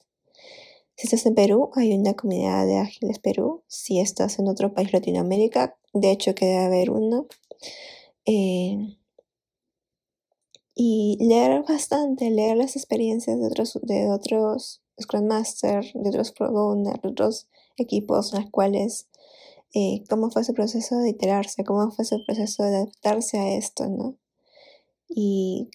Si 0.96 1.08
estás 1.08 1.26
en 1.26 1.36
Perú, 1.36 1.72
hay 1.76 1.94
una 1.94 2.14
comunidad 2.14 2.66
de 2.66 2.78
Ágiles 2.78 3.20
Perú. 3.20 3.64
Si 3.68 4.00
estás 4.00 4.38
en 4.38 4.48
otro 4.48 4.74
país 4.74 4.94
Latinoamérica, 4.94 5.78
de 5.94 6.12
hecho 6.12 6.36
que 6.36 6.46
debe 6.46 6.66
haber 6.66 6.92
uno. 6.92 7.28
Eh, 8.26 8.98
y 10.76 11.18
leer 11.20 11.64
bastante, 11.64 12.30
leer 12.30 12.58
las 12.58 12.76
experiencias 12.76 13.40
de 13.40 13.48
otros, 13.48 13.80
de 13.84 14.10
otros 14.10 14.81
Scrum 15.00 15.26
Master, 15.28 15.86
de 15.94 16.10
otros 16.10 16.32
Pro 16.32 16.76
de 16.76 17.00
otros 17.04 17.48
equipos 17.78 18.34
los 18.34 18.50
cuales 18.50 19.08
eh, 19.74 20.04
cómo 20.10 20.30
fue 20.32 20.42
ese 20.42 20.54
proceso 20.54 20.98
de 20.98 21.10
iterarse, 21.10 21.64
cómo 21.64 21.92
fue 21.92 22.04
ese 22.04 22.18
proceso 22.26 22.64
de 22.64 22.76
adaptarse 22.76 23.40
a 23.40 23.56
esto, 23.56 23.88
¿no? 23.88 24.18
Y, 25.08 25.70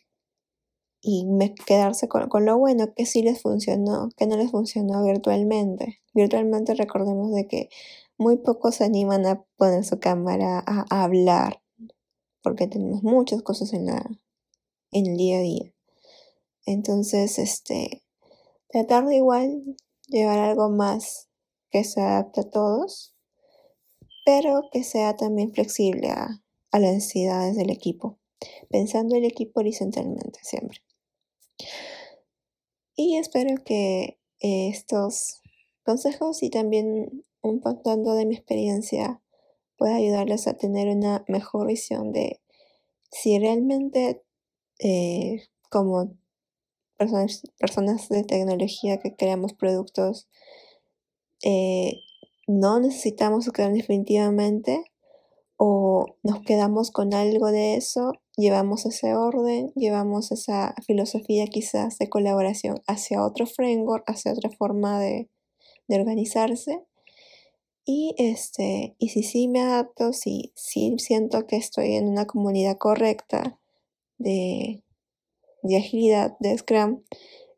y 1.00 1.26
quedarse 1.66 2.09
con, 2.09 2.29
lo 2.44 2.59
bueno 2.59 2.92
que 2.94 3.07
sí 3.07 3.22
les 3.22 3.40
funcionó, 3.40 4.11
que 4.16 4.26
no 4.26 4.37
les 4.37 4.50
funcionó 4.50 5.02
virtualmente. 5.05 6.00
Virtualmente 6.12 6.74
recordemos 6.74 7.33
de 7.33 7.46
que 7.46 7.70
muy 8.18 8.37
pocos 8.38 8.76
se 8.76 8.85
animan 8.85 9.24
a 9.26 9.44
poner 9.57 9.85
su 9.85 9.98
cámara 9.98 10.62
a, 10.66 10.85
a 10.90 11.05
hablar, 11.05 11.62
porque 12.42 12.66
tenemos 12.66 13.02
muchas 13.02 13.42
cosas 13.42 13.72
en, 13.72 13.87
la, 13.87 14.11
en 14.90 15.07
el 15.07 15.16
día 15.16 15.38
a 15.38 15.42
día. 15.42 15.72
Entonces, 16.66 17.38
este, 17.38 18.02
tratar 18.68 19.07
de 19.07 19.16
igual 19.16 19.76
llevar 20.09 20.38
algo 20.38 20.70
más 20.70 21.29
que 21.70 21.85
se 21.85 22.00
adapte 22.00 22.42
a 22.42 22.50
todos 22.50 23.16
pero 24.26 24.68
que 24.72 24.83
sea 24.83 25.16
también 25.16 25.52
flexible 25.52 26.11
a, 26.11 26.42
las 26.72 26.92
necesidades 26.92 27.57
del 27.57 27.70
equipo, 27.70 28.18
pensando 28.68 29.16
el 29.16 29.24
equipo 29.24 29.61
horizontalmente 29.61 30.40
siempre. 30.42 30.81
Y 32.96 33.16
espero 33.16 33.55
que 33.64 34.18
estos 34.40 35.40
consejos 35.85 36.42
y 36.42 36.50
también 36.50 37.24
un 37.40 37.61
poco 37.61 38.14
de 38.14 38.26
mi 38.26 38.35
experiencia 38.35 39.22
pueda 39.79 39.94
ayudarles 39.94 40.48
a 40.48 40.57
tener 40.59 40.88
una 40.88 41.24
mejor 41.29 41.68
visión 41.68 42.12
de 42.12 42.42
si 43.11 43.38
realmente 43.38 44.22
eh, 44.81 45.44
como 45.70 46.14
personas, 46.96 47.42
personas 47.59 48.09
de 48.09 48.24
tecnología 48.24 48.98
que 48.98 49.14
creamos 49.14 49.52
productos 49.52 50.28
eh, 51.42 52.00
no 52.46 52.80
necesitamos 52.80 53.48
crear 53.52 53.72
definitivamente 53.72 54.85
o 55.56 56.16
nos 56.22 56.42
quedamos 56.42 56.90
con 56.90 57.14
algo 57.14 57.50
de 57.50 57.76
eso, 57.76 58.12
llevamos 58.37 58.85
ese 58.87 59.14
orden, 59.14 59.72
llevamos 59.74 60.30
esa 60.30 60.74
filosofía 60.87 61.46
quizás 61.46 61.98
de 61.98 62.09
colaboración 62.09 62.82
hacia 62.87 63.24
otro 63.24 63.46
framework, 63.46 64.09
hacia 64.09 64.32
otra 64.32 64.50
forma 64.50 65.00
de, 65.00 65.30
organizarse. 65.88 66.85
Y, 67.85 68.14
este, 68.18 68.96
y 68.98 69.11
si 69.11 69.22
sí 69.22 69.46
me 69.48 69.61
adapto, 69.61 70.12
si, 70.12 70.52
si 70.56 70.98
siento 70.98 71.46
que 71.46 71.56
estoy 71.56 71.94
en 71.94 72.09
una 72.09 72.26
comunidad 72.26 72.76
correcta 72.76 73.61
de, 74.18 74.82
de 75.66 75.76
agilidad, 75.76 76.37
de 76.40 76.57
Scrum, 76.57 77.02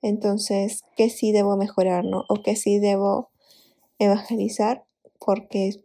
entonces, 0.03 0.83
¿qué 0.97 1.11
sí 1.11 1.33
debo 1.33 1.57
mejorar, 1.57 2.05
no? 2.05 2.25
O 2.29 2.42
qué 2.42 2.57
sí 2.57 2.79
debo 2.79 3.31
evangelizar, 3.99 4.87
porque 5.18 5.85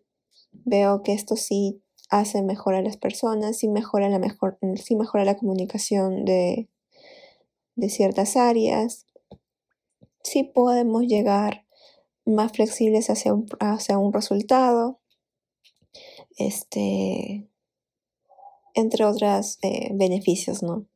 veo 0.51 1.01
que 1.03 1.13
esto 1.13 1.35
sí 1.35 1.81
hace 2.09 2.43
mejor 2.43 2.75
a 2.75 2.81
las 2.81 2.97
personas, 2.97 3.57
sí 3.57 3.67
mejora 3.67 4.09
la, 4.09 4.19
mejor, 4.19 4.59
sí 4.75 4.95
mejora 4.95 5.25
la 5.25 5.35
comunicación 5.35 6.25
de, 6.25 6.69
de 7.75 7.89
ciertas 7.89 8.37
áreas, 8.37 9.07
sí 10.23 10.43
podemos 10.43 11.03
llegar 11.03 11.65
más 12.25 12.51
flexibles 12.51 13.09
hacia 13.09 13.33
un, 13.33 13.47
hacia 13.59 13.97
un 13.97 14.13
resultado, 14.13 14.99
este, 16.37 17.49
entre 18.75 19.05
otros 19.05 19.57
eh, 19.63 19.89
beneficios, 19.93 20.61
¿no? 20.61 20.87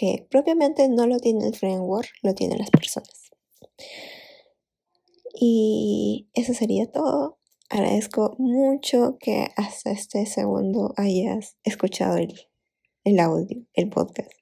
Que 0.00 0.26
propiamente 0.30 0.88
no 0.88 1.06
lo 1.06 1.18
tiene 1.18 1.46
el 1.46 1.54
framework, 1.54 2.08
lo 2.22 2.34
tienen 2.34 2.56
las 2.56 2.70
personas. 2.70 3.30
Y 5.34 6.30
eso 6.32 6.54
sería 6.54 6.90
todo. 6.90 7.38
Agradezco 7.68 8.34
mucho 8.38 9.18
que 9.20 9.48
hasta 9.56 9.90
este 9.90 10.24
segundo 10.24 10.94
hayas 10.96 11.58
escuchado 11.64 12.16
el, 12.16 12.34
el 13.04 13.20
audio, 13.20 13.66
el 13.74 13.90
podcast. 13.90 14.32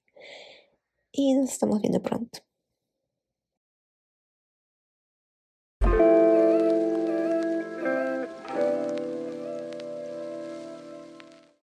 Y 1.10 1.34
nos 1.34 1.50
estamos 1.50 1.80
viendo 1.80 2.00
pronto. 2.02 2.38